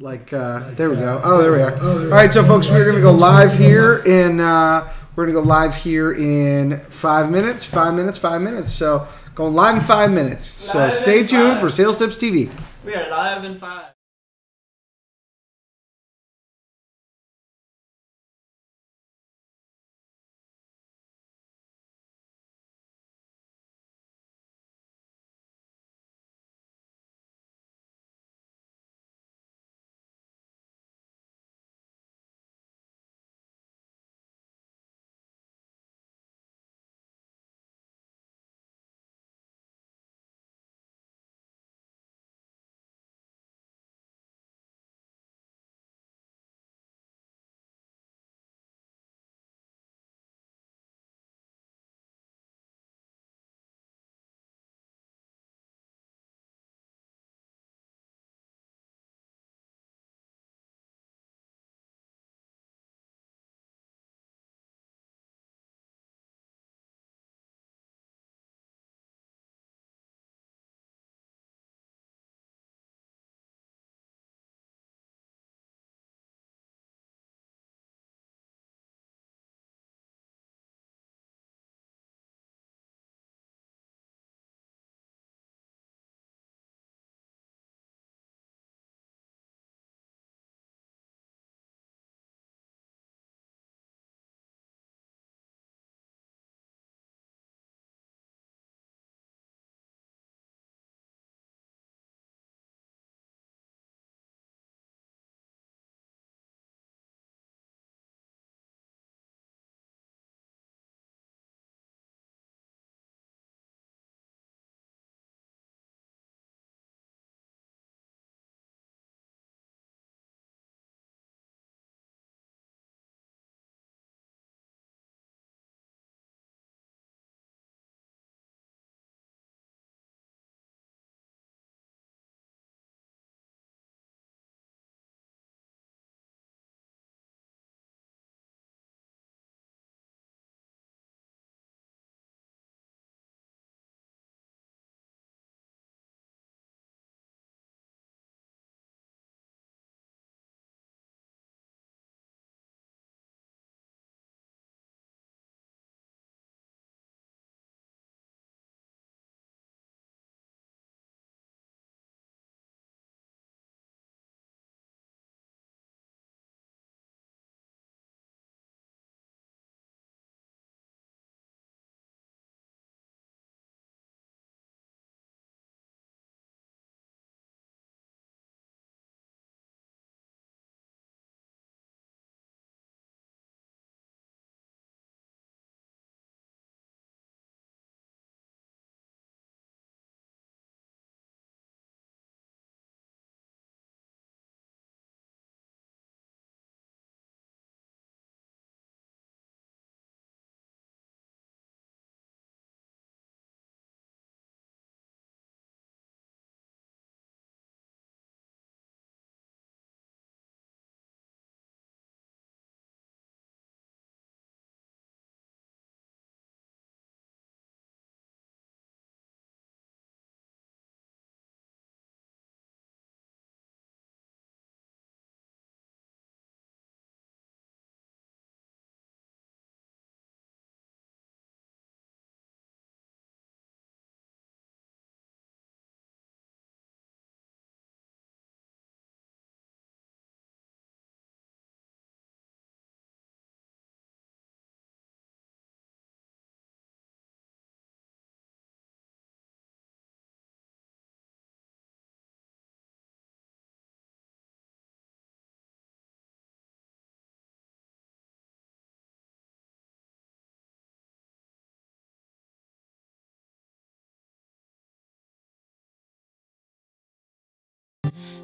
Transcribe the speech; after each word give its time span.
like 0.00 0.32
uh, 0.32 0.70
there 0.72 0.90
we 0.90 0.96
go. 0.96 1.20
Oh, 1.22 1.42
there 1.42 1.52
we 1.52 1.62
are. 1.62 1.78
All 1.82 1.98
right, 2.06 2.32
so 2.32 2.42
folks, 2.42 2.70
we're 2.70 2.86
gonna 2.86 3.00
go 3.02 3.12
live 3.12 3.56
here 3.56 3.98
in 3.98 4.40
uh, 4.40 4.90
we're 5.14 5.26
gonna 5.26 5.40
go 5.40 5.46
live 5.46 5.76
here 5.76 6.12
in 6.12 6.78
five 6.88 7.30
minutes, 7.30 7.64
five 7.64 7.94
minutes, 7.94 8.16
five 8.16 8.40
minutes. 8.40 8.72
So 8.72 9.06
going 9.34 9.54
live 9.54 9.76
in 9.76 9.82
five 9.82 10.10
minutes. 10.10 10.46
So 10.46 10.78
Live 10.78 10.94
stay 10.94 11.26
tuned 11.26 11.52
five. 11.54 11.60
for 11.60 11.68
Sales 11.68 11.98
Tips 11.98 12.16
TV. 12.16 12.50
We 12.84 12.94
are 12.94 13.08
live 13.10 13.44
in 13.44 13.58
five. 13.58 13.92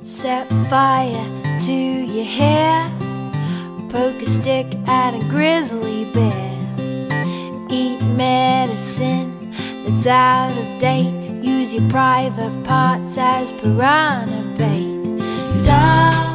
Set 0.02 0.48
fire 0.70 1.58
to 1.58 1.72
your 1.72 2.24
hair. 2.24 2.90
Poke 3.88 4.22
a 4.22 4.28
stick 4.28 4.74
at 4.86 5.14
a 5.14 5.20
grizzly 5.28 6.04
bear. 6.12 6.52
Eat 7.70 8.00
medicine 8.02 9.54
that's 9.84 10.06
out 10.06 10.50
of 10.50 10.80
date. 10.80 11.42
Use 11.42 11.72
your 11.72 11.88
private 11.90 12.64
parts 12.64 13.16
as 13.18 13.52
piranha 13.52 14.42
bait. 14.58 14.96
Dumb 15.64 16.25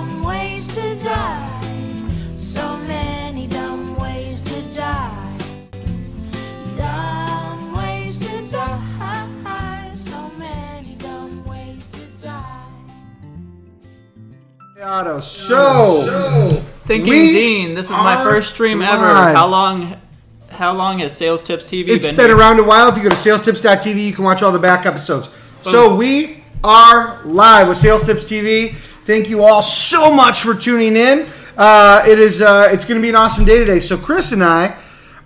So 15.22 15.48
many 15.48 15.66
dumb 15.68 15.86
ways 15.86 16.01
to 16.01 16.01
die. 16.01 16.50
So, 16.50 16.50
Thinking 16.86 17.13
Dean, 17.13 17.75
this 17.75 17.86
is 17.86 17.92
my 17.92 18.24
first 18.24 18.54
stream 18.54 18.81
ever. 18.81 19.06
How 19.06 19.48
long? 19.48 19.95
How 20.50 20.74
long 20.74 21.00
has 21.00 21.16
Sales 21.16 21.44
Tips 21.44 21.66
TV 21.66 21.86
been? 21.86 21.95
it's 21.95 22.06
been? 22.07 22.16
been 22.16 22.31
around 22.31 22.60
a 22.60 22.63
while. 22.63 22.89
If 22.89 22.98
you 22.98 23.04
go 23.04 23.10
to 23.10 23.16
salestips.tv, 23.16 24.04
you 24.04 24.12
can 24.12 24.24
watch 24.24 24.42
all 24.42 24.51
the 24.51 24.60
back 24.60 24.88
episodes. 24.88 25.30
So 25.62 25.95
we 25.95 26.44
are 26.63 27.24
live 27.25 27.68
with 27.68 27.78
Sales 27.78 28.04
Tips 28.06 28.25
TV. 28.25 28.74
Thank 29.06 29.30
you 29.30 29.44
all 29.44 29.62
so 29.62 30.12
much 30.12 30.42
for 30.42 30.56
tuning 30.56 30.95
in. 30.95 31.30
Uh, 31.56 32.04
it 32.07 32.18
is 32.18 32.42
uh, 32.42 32.69
it's 32.72 32.86
going 32.86 33.00
to 33.00 33.04
be 33.04 33.10
an 33.10 33.16
awesome 33.16 33.45
day 33.45 33.60
today. 33.60 33.80
So 33.81 33.98
Chris 33.98 34.31
and 34.31 34.44
I 34.44 34.75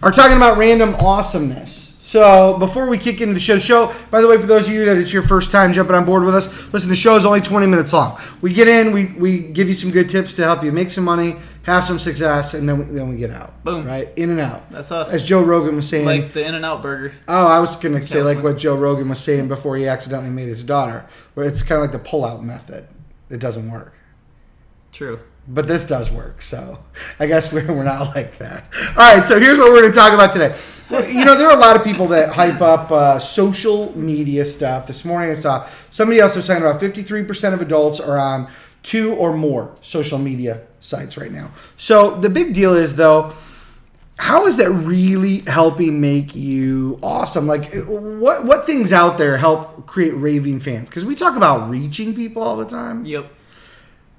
are 0.03 0.11
talking 0.11 0.35
about 0.35 0.57
random 0.57 0.95
awesomeness. 0.95 1.94
So 2.15 2.57
before 2.57 2.87
we 2.87 2.97
kick 2.97 3.19
into 3.19 3.33
the 3.33 3.41
show, 3.41 3.59
show 3.59 3.93
by 4.09 4.21
the 4.21 4.27
way, 4.29 4.37
for 4.37 4.47
those 4.47 4.69
of 4.69 4.73
you 4.73 4.85
that 4.85 4.95
it's 4.95 5.11
your 5.11 5.21
first 5.21 5.51
time 5.51 5.73
jumping 5.73 5.97
on 5.97 6.05
board 6.05 6.23
with 6.23 6.33
us, 6.33 6.71
listen, 6.71 6.89
the 6.89 6.95
show 6.95 7.17
is 7.17 7.25
only 7.25 7.41
20 7.41 7.67
minutes 7.67 7.91
long. 7.91 8.17
We 8.39 8.53
get 8.53 8.69
in, 8.69 8.93
we, 8.93 9.07
we 9.07 9.39
give 9.39 9.67
you 9.67 9.73
some 9.73 9.91
good 9.91 10.09
tips 10.09 10.33
to 10.37 10.45
help 10.45 10.63
you 10.63 10.71
make 10.71 10.91
some 10.91 11.03
money, 11.03 11.35
have 11.63 11.83
some 11.83 11.99
success, 11.99 12.53
and 12.53 12.69
then 12.69 12.79
we, 12.79 12.85
then 12.85 13.09
we 13.09 13.17
get 13.17 13.31
out. 13.31 13.61
Boom. 13.65 13.85
Right 13.85 14.07
in 14.15 14.29
and 14.29 14.39
out. 14.39 14.71
That's 14.71 14.93
us. 14.93 15.09
As 15.11 15.25
Joe 15.25 15.43
Rogan 15.43 15.75
was 15.75 15.89
saying, 15.89 16.05
like 16.05 16.31
the 16.31 16.45
In 16.45 16.55
and 16.55 16.63
Out 16.63 16.81
Burger. 16.81 17.13
Oh, 17.27 17.47
I 17.47 17.59
was 17.59 17.75
gonna 17.75 18.01
say 18.01 18.23
like 18.23 18.41
what 18.41 18.57
Joe 18.57 18.77
Rogan 18.77 19.09
was 19.09 19.19
saying 19.19 19.49
before 19.49 19.75
he 19.75 19.85
accidentally 19.85 20.29
made 20.29 20.47
his 20.47 20.63
daughter, 20.63 21.05
where 21.33 21.45
it's 21.45 21.63
kind 21.63 21.81
of 21.81 21.81
like 21.81 21.91
the 21.91 22.09
pull-out 22.09 22.41
method. 22.45 22.87
It 23.29 23.41
doesn't 23.41 23.69
work, 23.69 23.93
True. 24.93 25.19
But 25.47 25.67
this 25.67 25.85
does 25.85 26.09
work. 26.11 26.41
So 26.41 26.79
I 27.19 27.27
guess 27.27 27.51
we're 27.51 27.71
we're 27.71 27.83
not 27.83 28.15
like 28.15 28.37
that. 28.39 28.65
All 28.89 29.15
right, 29.15 29.25
so 29.25 29.39
here's 29.39 29.57
what 29.57 29.71
we're 29.71 29.81
gonna 29.81 29.93
talk 29.93 30.13
about 30.13 30.31
today. 30.31 30.55
You 31.11 31.25
know, 31.25 31.35
there 31.35 31.47
are 31.47 31.57
a 31.57 31.59
lot 31.59 31.75
of 31.75 31.83
people 31.83 32.07
that 32.09 32.29
hype 32.29 32.61
up 32.61 32.91
uh, 32.91 33.17
social 33.17 33.97
media 33.97 34.45
stuff. 34.45 34.85
This 34.85 35.03
morning, 35.03 35.31
I 35.31 35.33
saw 35.33 35.67
somebody 35.89 36.19
else 36.19 36.35
was 36.35 36.45
talking 36.45 36.61
about 36.61 36.79
53% 36.79 37.53
of 37.53 37.61
adults 37.61 37.99
are 37.99 38.19
on 38.19 38.47
two 38.83 39.15
or 39.15 39.35
more 39.35 39.75
social 39.81 40.19
media 40.19 40.61
sites 40.79 41.17
right 41.17 41.31
now. 41.31 41.49
So 41.75 42.15
the 42.15 42.29
big 42.29 42.53
deal 42.53 42.75
is 42.75 42.95
though 42.95 43.33
how 44.17 44.45
is 44.45 44.57
that 44.57 44.69
really 44.69 45.39
helping 45.39 45.99
make 45.99 46.35
you 46.35 46.99
awesome? 47.03 47.47
Like, 47.47 47.73
what 47.85 48.45
what 48.45 48.65
things 48.65 48.93
out 48.93 49.17
there 49.17 49.37
help 49.37 49.85
create 49.87 50.11
raving 50.11 50.61
fans? 50.61 50.89
Because 50.89 51.03
we 51.03 51.15
talk 51.15 51.35
about 51.35 51.69
reaching 51.69 52.15
people 52.15 52.41
all 52.41 52.55
the 52.55 52.65
time, 52.65 53.05
Yep. 53.05 53.31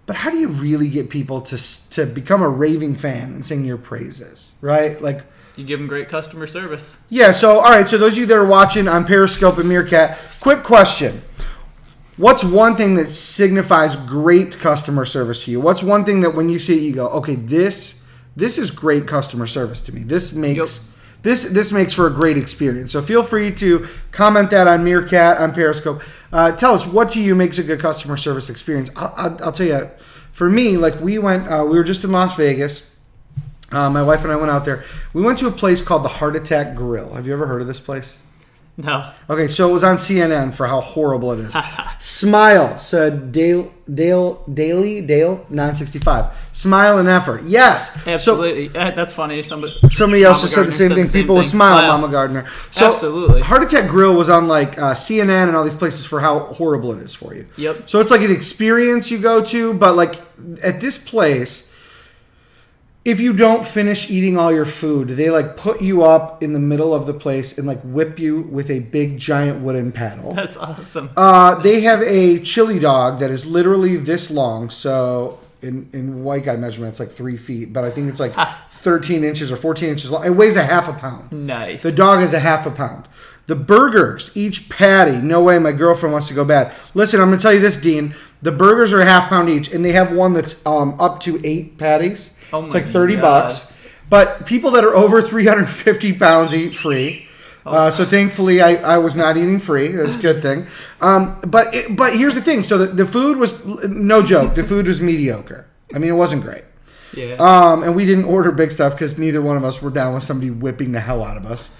But 0.06 0.16
how 0.16 0.30
do 0.30 0.36
you 0.38 0.48
really 0.48 0.88
get 0.88 1.10
people 1.10 1.40
to 1.42 1.90
to 1.90 2.06
become 2.06 2.42
a 2.42 2.48
raving 2.48 2.94
fan 2.96 3.34
and 3.34 3.44
sing 3.44 3.64
your 3.64 3.76
praises? 3.78 4.52
Right? 4.60 5.00
Like, 5.02 5.24
You 5.56 5.64
give 5.64 5.78
them 5.78 5.88
great 5.88 6.08
customer 6.08 6.46
service. 6.46 6.96
yeah. 7.08 7.32
So, 7.32 7.58
all 7.60 7.70
right. 7.70 7.86
So 7.88 7.98
those 7.98 8.12
of 8.14 8.18
you 8.18 8.26
that 8.26 8.36
are 8.36 8.46
watching 8.46 8.88
on 8.88 9.04
Periscope 9.04 9.58
and 9.58 9.68
Meerkat, 9.68 10.18
quick 10.40 10.62
question: 10.62 11.22
What's 12.16 12.42
one 12.42 12.76
thing 12.76 12.94
that 12.94 13.10
signifies 13.10 13.94
great 13.96 14.58
customer 14.58 15.04
service 15.04 15.44
to 15.44 15.50
you? 15.50 15.60
What's 15.60 15.82
one 15.82 16.04
thing 16.04 16.20
that 16.22 16.34
when 16.34 16.48
you 16.48 16.58
see 16.58 16.78
it, 16.78 16.82
you 16.82 16.94
go, 16.94 17.08
okay, 17.08 17.34
this 17.34 18.02
this 18.36 18.58
is 18.58 18.70
great 18.70 19.06
customer 19.06 19.46
service 19.46 19.80
to 19.82 19.94
me. 19.94 20.02
This 20.02 20.32
makes 20.32 20.56
Yep. 20.86 20.95
This 21.26 21.42
this 21.50 21.72
makes 21.72 21.92
for 21.92 22.06
a 22.06 22.10
great 22.10 22.38
experience. 22.38 22.92
So 22.92 23.02
feel 23.02 23.24
free 23.24 23.52
to 23.54 23.88
comment 24.12 24.50
that 24.50 24.68
on 24.68 24.84
Meerkat 24.84 25.38
on 25.38 25.52
Periscope. 25.52 26.00
Uh, 26.32 26.52
tell 26.52 26.72
us 26.72 26.86
what 26.86 27.10
to 27.10 27.20
you 27.20 27.34
makes 27.34 27.58
a 27.58 27.64
good 27.64 27.80
customer 27.80 28.16
service 28.16 28.48
experience. 28.48 28.90
I'll, 28.94 29.12
I'll, 29.16 29.44
I'll 29.46 29.52
tell 29.52 29.66
you, 29.66 29.90
for 30.30 30.48
me, 30.48 30.76
like 30.76 31.00
we 31.00 31.18
went, 31.18 31.48
uh, 31.48 31.64
we 31.64 31.76
were 31.76 31.82
just 31.82 32.04
in 32.04 32.12
Las 32.12 32.36
Vegas. 32.36 32.94
Uh, 33.72 33.90
my 33.90 34.02
wife 34.02 34.22
and 34.22 34.32
I 34.32 34.36
went 34.36 34.52
out 34.52 34.64
there. 34.64 34.84
We 35.12 35.22
went 35.22 35.40
to 35.40 35.48
a 35.48 35.50
place 35.50 35.82
called 35.82 36.04
the 36.04 36.08
Heart 36.08 36.36
Attack 36.36 36.76
Grill. 36.76 37.14
Have 37.14 37.26
you 37.26 37.32
ever 37.32 37.46
heard 37.46 37.60
of 37.60 37.66
this 37.66 37.80
place? 37.80 38.22
No. 38.78 39.10
Okay, 39.30 39.48
so 39.48 39.68
it 39.70 39.72
was 39.72 39.82
on 39.84 39.96
CNN 39.96 40.52
for 40.54 40.66
how 40.66 40.80
horrible 40.80 41.32
it 41.32 41.38
is. 41.40 41.56
Smile 41.98 42.76
said 42.78 43.32
Dale 43.32 43.72
Dale 43.92 44.44
Daily 44.52 45.00
Dale 45.00 45.46
nine 45.48 45.74
sixty 45.74 45.98
five. 45.98 46.34
Smile 46.52 46.98
and 46.98 47.08
effort. 47.08 47.42
Yes. 47.44 48.06
Absolutely. 48.06 48.66
Eh, 48.78 48.90
That's 48.90 49.12
funny. 49.14 49.42
Somebody. 49.42 49.72
Somebody 49.88 50.24
else 50.24 50.38
Mama 50.38 50.42
just 50.44 50.54
said 50.54 50.66
the 50.66 50.72
same 50.72 50.88
said 50.88 50.94
thing. 50.96 51.04
the 51.04 51.10
same 51.10 51.22
People 51.22 51.36
with 51.36 51.46
thing. 51.46 51.52
smile, 51.52 51.78
Smile. 51.78 51.98
Mama 51.98 52.12
Gardner. 52.12 52.46
So 52.72 52.88
Absolutely. 52.88 53.40
Heart 53.40 53.62
Attack 53.64 53.88
Grill 53.90 54.14
was 54.14 54.28
on 54.28 54.46
like 54.46 54.78
uh, 54.78 54.92
CNN 54.94 55.48
and 55.48 55.56
all 55.56 55.64
these 55.64 55.74
places 55.74 56.04
for 56.04 56.20
how 56.20 56.40
horrible 56.52 56.92
it 56.92 56.98
is 56.98 57.14
for 57.14 57.34
you. 57.34 57.46
Yep. 57.56 57.88
So 57.88 58.00
it's 58.00 58.10
like 58.10 58.20
an 58.20 58.30
experience 58.30 59.10
you 59.10 59.18
go 59.18 59.42
to, 59.46 59.72
but 59.74 59.96
like 59.96 60.20
at 60.62 60.80
this 60.80 60.98
place, 61.02 61.65
if 63.06 63.20
you 63.20 63.32
don't 63.32 63.64
finish 63.64 64.10
eating 64.10 64.36
all 64.36 64.52
your 64.52 64.64
food, 64.64 65.10
they 65.10 65.30
like 65.30 65.56
put 65.56 65.80
you 65.80 66.02
up 66.02 66.42
in 66.42 66.52
the 66.52 66.58
middle 66.58 66.92
of 66.92 67.06
the 67.06 67.14
place 67.14 67.56
and 67.56 67.64
like 67.64 67.80
whip 67.82 68.18
you 68.18 68.40
with 68.42 68.68
a 68.68 68.80
big 68.80 69.16
giant 69.16 69.62
wooden 69.62 69.92
paddle. 69.92 70.34
That's 70.34 70.56
awesome. 70.56 71.10
Uh, 71.16 71.54
they 71.54 71.82
have 71.82 72.02
a 72.02 72.40
chili 72.40 72.80
dog 72.80 73.20
that 73.20 73.30
is 73.30 73.46
literally 73.46 73.96
this 73.96 74.28
long. 74.28 74.70
So 74.70 75.38
in, 75.62 75.88
in 75.92 76.24
white 76.24 76.44
guy 76.44 76.56
measurement, 76.56 76.90
it's 76.90 77.00
like 77.00 77.12
three 77.12 77.36
feet, 77.36 77.72
but 77.72 77.84
I 77.84 77.92
think 77.92 78.10
it's 78.10 78.18
like 78.18 78.34
13 78.72 79.22
inches 79.22 79.52
or 79.52 79.56
14 79.56 79.88
inches 79.88 80.10
long. 80.10 80.26
It 80.26 80.30
weighs 80.30 80.56
a 80.56 80.64
half 80.64 80.88
a 80.88 80.92
pound. 80.92 81.30
nice. 81.30 81.84
The 81.84 81.92
dog 81.92 82.22
is 82.22 82.34
a 82.34 82.40
half 82.40 82.66
a 82.66 82.72
pound. 82.72 83.06
The 83.46 83.54
burgers, 83.54 84.32
each 84.34 84.68
patty, 84.68 85.18
no 85.18 85.40
way 85.40 85.60
my 85.60 85.70
girlfriend 85.70 86.12
wants 86.12 86.26
to 86.26 86.34
go 86.34 86.44
bad. 86.44 86.74
Listen, 86.94 87.20
I'm 87.20 87.28
going 87.28 87.38
to 87.38 87.42
tell 87.42 87.54
you 87.54 87.60
this, 87.60 87.76
Dean. 87.76 88.16
The 88.42 88.50
burgers 88.50 88.92
are 88.92 89.00
a 89.00 89.04
half 89.04 89.28
pound 89.28 89.48
each, 89.48 89.72
and 89.72 89.84
they 89.84 89.92
have 89.92 90.12
one 90.12 90.32
that's 90.32 90.66
um, 90.66 91.00
up 91.00 91.20
to 91.20 91.40
eight 91.44 91.78
patties. 91.78 92.35
Oh 92.52 92.64
it's 92.64 92.74
like 92.74 92.84
30 92.86 93.14
God. 93.16 93.22
bucks. 93.22 93.72
But 94.08 94.46
people 94.46 94.70
that 94.72 94.84
are 94.84 94.94
over 94.94 95.20
350 95.20 96.12
pounds 96.14 96.54
eat 96.54 96.76
free. 96.76 97.26
Oh. 97.64 97.72
Uh, 97.72 97.90
so 97.90 98.04
thankfully, 98.04 98.60
I, 98.62 98.76
I 98.76 98.98
was 98.98 99.16
not 99.16 99.36
eating 99.36 99.58
free. 99.58 99.88
That's 99.88 100.14
a 100.14 100.22
good 100.22 100.40
thing. 100.42 100.66
Um, 101.00 101.40
but 101.48 101.74
it, 101.74 101.96
but 101.96 102.14
here's 102.14 102.36
the 102.36 102.40
thing. 102.40 102.62
So 102.62 102.78
the, 102.78 102.86
the 102.86 103.06
food 103.06 103.38
was 103.38 103.64
no 103.66 104.22
joke. 104.22 104.54
The 104.54 104.62
food 104.62 104.86
was 104.86 105.00
mediocre. 105.00 105.66
I 105.92 105.98
mean, 105.98 106.10
it 106.10 106.14
wasn't 106.14 106.42
great. 106.42 106.62
yeah. 107.16 107.34
Um, 107.40 107.82
and 107.82 107.96
we 107.96 108.04
didn't 108.06 108.26
order 108.26 108.52
big 108.52 108.70
stuff 108.70 108.92
because 108.92 109.18
neither 109.18 109.42
one 109.42 109.56
of 109.56 109.64
us 109.64 109.82
were 109.82 109.90
down 109.90 110.14
with 110.14 110.22
somebody 110.22 110.50
whipping 110.50 110.92
the 110.92 111.00
hell 111.00 111.24
out 111.24 111.36
of 111.36 111.44
us. 111.46 111.70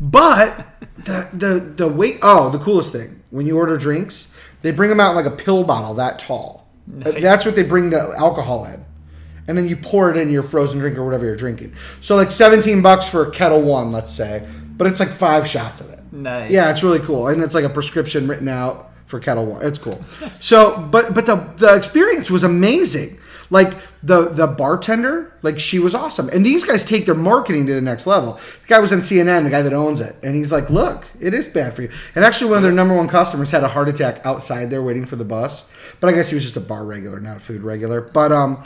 But 0.00 0.66
the 0.96 1.28
the 1.32 1.60
the 1.76 1.88
wait. 1.88 2.18
Oh, 2.22 2.50
the 2.50 2.58
coolest 2.58 2.90
thing 2.92 3.22
when 3.30 3.46
you 3.46 3.56
order 3.56 3.76
drinks, 3.78 4.34
they 4.62 4.72
bring 4.72 4.90
them 4.90 4.98
out 5.00 5.10
in 5.10 5.16
like 5.16 5.26
a 5.32 5.36
pill 5.36 5.62
bottle 5.62 5.94
that 5.94 6.18
tall. 6.18 6.66
Nice. 6.88 7.22
That's 7.22 7.44
what 7.46 7.54
they 7.54 7.62
bring 7.62 7.90
the 7.90 8.14
alcohol 8.16 8.64
in, 8.66 8.84
and 9.48 9.56
then 9.56 9.68
you 9.68 9.76
pour 9.76 10.10
it 10.10 10.16
in 10.16 10.30
your 10.30 10.42
frozen 10.42 10.78
drink 10.80 10.96
or 10.96 11.04
whatever 11.04 11.24
you're 11.24 11.36
drinking. 11.36 11.74
So 12.00 12.16
like 12.16 12.30
seventeen 12.30 12.82
bucks 12.82 13.08
for 13.08 13.26
a 13.26 13.30
Ketel 13.30 13.62
One, 13.62 13.92
let's 13.92 14.12
say, 14.12 14.46
but 14.76 14.86
it's 14.86 15.00
like 15.00 15.10
five 15.10 15.46
shots 15.46 15.80
of 15.80 15.90
it. 15.90 16.00
nice. 16.12 16.50
Yeah, 16.50 16.70
it's 16.70 16.82
really 16.82 17.00
cool, 17.00 17.28
and 17.28 17.42
it's 17.42 17.54
like 17.54 17.64
a 17.64 17.68
prescription 17.70 18.26
written 18.28 18.48
out 18.48 18.90
for 19.06 19.20
Ketel 19.20 19.46
One. 19.46 19.64
It's 19.64 19.78
cool. 19.78 20.00
So, 20.40 20.76
but 20.90 21.14
but 21.14 21.26
the 21.26 21.36
the 21.56 21.74
experience 21.74 22.30
was 22.30 22.42
amazing. 22.44 23.18
Like 23.48 23.74
the 24.02 24.30
the 24.30 24.48
bartender, 24.48 25.32
like 25.42 25.60
she 25.60 25.78
was 25.78 25.94
awesome, 25.94 26.28
and 26.30 26.44
these 26.44 26.64
guys 26.64 26.84
take 26.84 27.06
their 27.06 27.14
marketing 27.14 27.66
to 27.68 27.74
the 27.74 27.80
next 27.80 28.04
level. 28.04 28.40
The 28.62 28.66
guy 28.66 28.80
was 28.80 28.92
on 28.92 28.98
CNN, 28.98 29.44
the 29.44 29.50
guy 29.50 29.62
that 29.62 29.72
owns 29.72 30.00
it, 30.00 30.16
and 30.24 30.34
he's 30.34 30.50
like, 30.50 30.68
"Look, 30.68 31.06
it 31.20 31.32
is 31.32 31.46
bad 31.46 31.72
for 31.72 31.82
you." 31.82 31.90
And 32.16 32.24
actually, 32.24 32.50
one 32.50 32.56
of 32.56 32.64
their 32.64 32.72
number 32.72 32.94
one 32.96 33.06
customers 33.06 33.52
had 33.52 33.62
a 33.62 33.68
heart 33.68 33.88
attack 33.88 34.20
outside 34.26 34.70
there 34.70 34.82
waiting 34.82 35.06
for 35.06 35.14
the 35.14 35.24
bus. 35.24 35.70
But 36.00 36.08
I 36.08 36.12
guess 36.12 36.28
he 36.28 36.34
was 36.34 36.42
just 36.42 36.56
a 36.56 36.60
bar 36.60 36.84
regular, 36.84 37.20
not 37.20 37.36
a 37.36 37.40
food 37.40 37.62
regular. 37.62 38.00
But 38.00 38.32
um, 38.32 38.64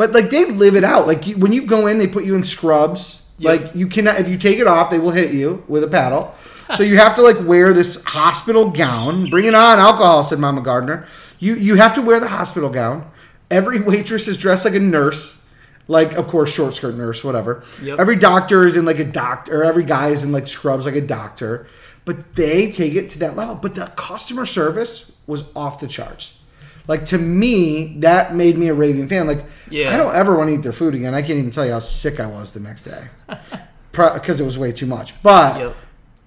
but 0.00 0.12
like 0.12 0.30
they 0.30 0.46
live 0.46 0.76
it 0.76 0.82
out. 0.82 1.06
Like 1.06 1.26
you, 1.26 1.36
when 1.36 1.52
you 1.52 1.66
go 1.66 1.86
in, 1.86 1.98
they 1.98 2.06
put 2.06 2.24
you 2.24 2.34
in 2.34 2.42
scrubs. 2.42 3.30
Yep. 3.36 3.60
Like 3.60 3.74
you 3.74 3.86
cannot 3.86 4.18
if 4.18 4.30
you 4.30 4.38
take 4.38 4.58
it 4.58 4.66
off, 4.66 4.88
they 4.88 4.98
will 4.98 5.10
hit 5.10 5.34
you 5.34 5.62
with 5.68 5.84
a 5.84 5.88
paddle. 5.88 6.34
So 6.74 6.82
you 6.82 6.96
have 6.96 7.16
to 7.16 7.22
like 7.22 7.36
wear 7.46 7.74
this 7.74 8.02
hospital 8.04 8.70
gown. 8.70 9.28
Bring 9.28 9.44
it 9.44 9.54
on, 9.54 9.78
alcohol," 9.78 10.24
said 10.24 10.38
Mama 10.38 10.62
Gardner. 10.62 11.06
You 11.38 11.54
you 11.54 11.74
have 11.74 11.92
to 11.96 12.00
wear 12.00 12.18
the 12.18 12.28
hospital 12.28 12.70
gown. 12.70 13.10
Every 13.50 13.78
waitress 13.78 14.26
is 14.26 14.38
dressed 14.38 14.64
like 14.64 14.74
a 14.74 14.80
nurse, 14.80 15.44
like 15.86 16.14
of 16.14 16.28
course 16.28 16.50
short 16.50 16.74
skirt 16.74 16.94
nurse, 16.94 17.22
whatever. 17.22 17.62
Yep. 17.82 18.00
Every 18.00 18.16
doctor 18.16 18.64
is 18.64 18.76
in 18.76 18.86
like 18.86 19.00
a 19.00 19.04
doctor, 19.04 19.60
or 19.60 19.64
every 19.64 19.84
guy 19.84 20.08
is 20.08 20.22
in 20.22 20.32
like 20.32 20.48
scrubs 20.48 20.86
like 20.86 20.96
a 20.96 21.02
doctor. 21.02 21.66
But 22.06 22.36
they 22.36 22.72
take 22.72 22.94
it 22.94 23.10
to 23.10 23.18
that 23.18 23.36
level. 23.36 23.54
But 23.54 23.74
the 23.74 23.92
customer 23.96 24.46
service 24.46 25.12
was 25.26 25.44
off 25.54 25.78
the 25.78 25.88
charts. 25.88 26.39
Like 26.90 27.04
to 27.06 27.18
me, 27.18 27.94
that 28.00 28.34
made 28.34 28.58
me 28.58 28.66
a 28.68 28.74
raving 28.74 29.06
fan. 29.06 29.26
Like 29.28 29.44
Yeah. 29.70 29.94
I 29.94 29.96
don't 29.96 30.14
ever 30.14 30.36
want 30.36 30.50
to 30.50 30.54
eat 30.56 30.62
their 30.62 30.72
food 30.72 30.94
again. 30.94 31.14
I 31.14 31.22
can't 31.22 31.38
even 31.38 31.50
tell 31.52 31.64
you 31.64 31.72
how 31.72 31.78
sick 31.78 32.18
I 32.18 32.26
was 32.26 32.50
the 32.50 32.58
next 32.60 32.82
day 32.82 33.04
because 33.92 34.40
it 34.40 34.44
was 34.44 34.58
way 34.58 34.72
too 34.72 34.86
much. 34.86 35.20
But 35.22 35.60
Yep. 35.60 35.76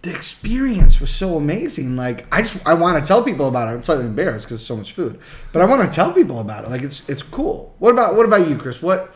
the 0.04 0.12
experience 0.16 1.00
was 1.02 1.12
so 1.14 1.36
amazing. 1.38 1.96
Like 1.98 2.26
I 2.32 2.42
just 2.44 2.66
I 2.66 2.74
want 2.76 2.96
to 2.98 3.06
tell 3.08 3.22
people 3.24 3.48
about 3.48 3.68
it. 3.68 3.72
I'm 3.72 3.84
slightly 3.84 4.06
embarrassed 4.06 4.46
because 4.46 4.60
it's 4.62 4.68
so 4.68 4.76
much 4.78 4.94
food, 4.94 5.20
but 5.52 5.62
I 5.62 5.66
want 5.66 5.82
to 5.82 5.94
tell 5.94 6.14
people 6.14 6.40
about 6.40 6.64
it. 6.64 6.70
Like 6.70 6.82
it's 6.82 7.04
it's 7.10 7.24
cool. 7.24 7.76
What 7.80 7.92
about 7.92 8.16
what 8.16 8.26
about 8.26 8.48
you, 8.48 8.58
Chris? 8.58 8.82
What 8.82 9.14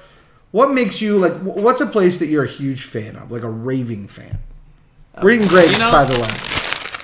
what 0.52 0.72
makes 0.72 1.02
you 1.02 1.18
like? 1.18 1.34
What's 1.42 1.82
a 1.82 1.86
place 1.88 2.20
that 2.20 2.28
you're 2.28 2.44
a 2.46 2.48
huge 2.62 2.84
fan 2.84 3.16
of, 3.16 3.32
like 3.32 3.44
a 3.44 3.50
raving 3.50 4.08
fan? 4.10 4.38
Uh, 5.16 5.22
We're 5.24 5.32
eating 5.32 5.48
grapes, 5.48 5.72
you 5.74 5.80
know, 5.80 5.92
by 5.92 6.04
the 6.06 6.14
way. 6.22 6.30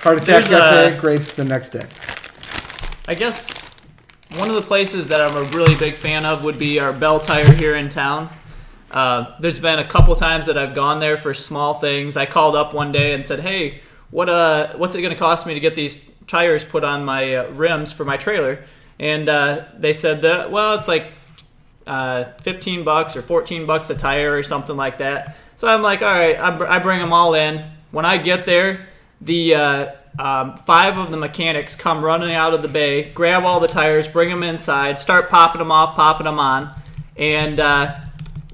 Heart 0.04 0.22
attack 0.22 0.44
cafe, 0.44 0.98
grapes 1.00 1.32
the 1.34 1.44
next 1.46 1.70
day. 1.70 1.86
I 3.08 3.14
guess 3.14 3.63
one 4.36 4.48
of 4.48 4.54
the 4.54 4.62
places 4.62 5.08
that 5.08 5.20
I'm 5.20 5.36
a 5.36 5.44
really 5.56 5.74
big 5.76 5.94
fan 5.94 6.26
of 6.26 6.44
would 6.44 6.58
be 6.58 6.80
our 6.80 6.92
Belle 6.92 7.20
Tire 7.20 7.50
here 7.52 7.76
in 7.76 7.88
town. 7.88 8.30
Uh, 8.90 9.36
there's 9.40 9.60
been 9.60 9.78
a 9.78 9.86
couple 9.86 10.14
times 10.16 10.46
that 10.46 10.58
I've 10.58 10.74
gone 10.74 11.00
there 11.00 11.16
for 11.16 11.34
small 11.34 11.74
things. 11.74 12.16
I 12.16 12.26
called 12.26 12.56
up 12.56 12.74
one 12.74 12.92
day 12.92 13.14
and 13.14 13.24
said, 13.24 13.40
"Hey, 13.40 13.80
what 14.10 14.28
uh, 14.28 14.74
what's 14.76 14.94
it 14.94 15.02
going 15.02 15.12
to 15.12 15.18
cost 15.18 15.46
me 15.46 15.54
to 15.54 15.60
get 15.60 15.74
these 15.74 16.04
tires 16.26 16.64
put 16.64 16.84
on 16.84 17.04
my 17.04 17.34
uh, 17.34 17.50
rims 17.52 17.92
for 17.92 18.04
my 18.04 18.16
trailer?" 18.16 18.64
And 18.98 19.28
uh, 19.28 19.64
they 19.76 19.92
said 19.92 20.22
that 20.22 20.50
well, 20.50 20.74
it's 20.74 20.88
like 20.88 21.12
uh, 21.86 22.24
15 22.42 22.84
bucks 22.84 23.16
or 23.16 23.22
14 23.22 23.66
bucks 23.66 23.90
a 23.90 23.94
tire 23.94 24.36
or 24.36 24.42
something 24.42 24.76
like 24.76 24.98
that. 24.98 25.36
So 25.56 25.68
I'm 25.68 25.82
like, 25.82 26.02
all 26.02 26.12
right, 26.12 26.38
I, 26.38 26.50
br- 26.56 26.66
I 26.66 26.78
bring 26.78 26.98
them 26.98 27.12
all 27.12 27.34
in. 27.34 27.64
When 27.90 28.04
I 28.04 28.16
get 28.16 28.44
there, 28.44 28.88
the 29.20 29.54
uh, 29.54 29.90
um, 30.18 30.56
five 30.58 30.96
of 30.98 31.10
the 31.10 31.16
mechanics 31.16 31.74
come 31.74 32.04
running 32.04 32.32
out 32.34 32.54
of 32.54 32.62
the 32.62 32.68
bay, 32.68 33.10
grab 33.10 33.44
all 33.44 33.60
the 33.60 33.68
tires, 33.68 34.06
bring 34.08 34.28
them 34.30 34.42
inside, 34.42 34.98
start 34.98 35.28
popping 35.28 35.58
them 35.58 35.70
off, 35.72 35.96
popping 35.96 36.24
them 36.26 36.38
on, 36.38 36.70
and 37.16 37.58
uh, 37.60 38.00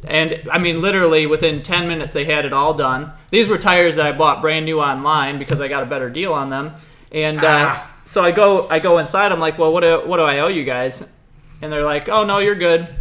and 0.07 0.49
I 0.51 0.59
mean 0.59 0.81
literally 0.81 1.27
within 1.27 1.63
10 1.63 1.87
minutes 1.89 2.13
they 2.13 2.25
had 2.25 2.45
it 2.45 2.53
all 2.53 2.73
done. 2.75 3.13
These 3.31 3.49
were 3.49 3.59
tires 3.59 3.97
that 3.97 4.07
I 4.07 4.13
bought 4.13 4.41
brand 4.41 4.65
new 4.65 4.81
online 4.81 5.39
because 5.39 5.61
I 5.61 5.69
got 5.69 5.83
a 5.83 5.87
better 5.87 6.09
deal 6.11 6.33
on 6.33 6.49
them, 6.51 6.73
and 7.13 7.39
uh, 7.39 7.43
Ah. 7.47 7.91
so 8.07 8.25
I 8.25 8.31
go 8.33 8.69
I 8.69 8.79
go 8.79 8.99
inside. 8.99 9.31
I'm 9.33 9.41
like, 9.41 9.59
well, 9.59 9.73
what 9.73 9.81
do, 9.83 10.03
what 10.07 10.17
do 10.17 10.23
I 10.25 10.39
owe 10.39 10.49
you 10.49 10.65
guys? 10.65 11.07
And 11.63 11.71
they're 11.71 11.85
like, 11.85 12.09
oh 12.09 12.25
no, 12.25 12.39
you're 12.39 12.55
good. 12.55 12.95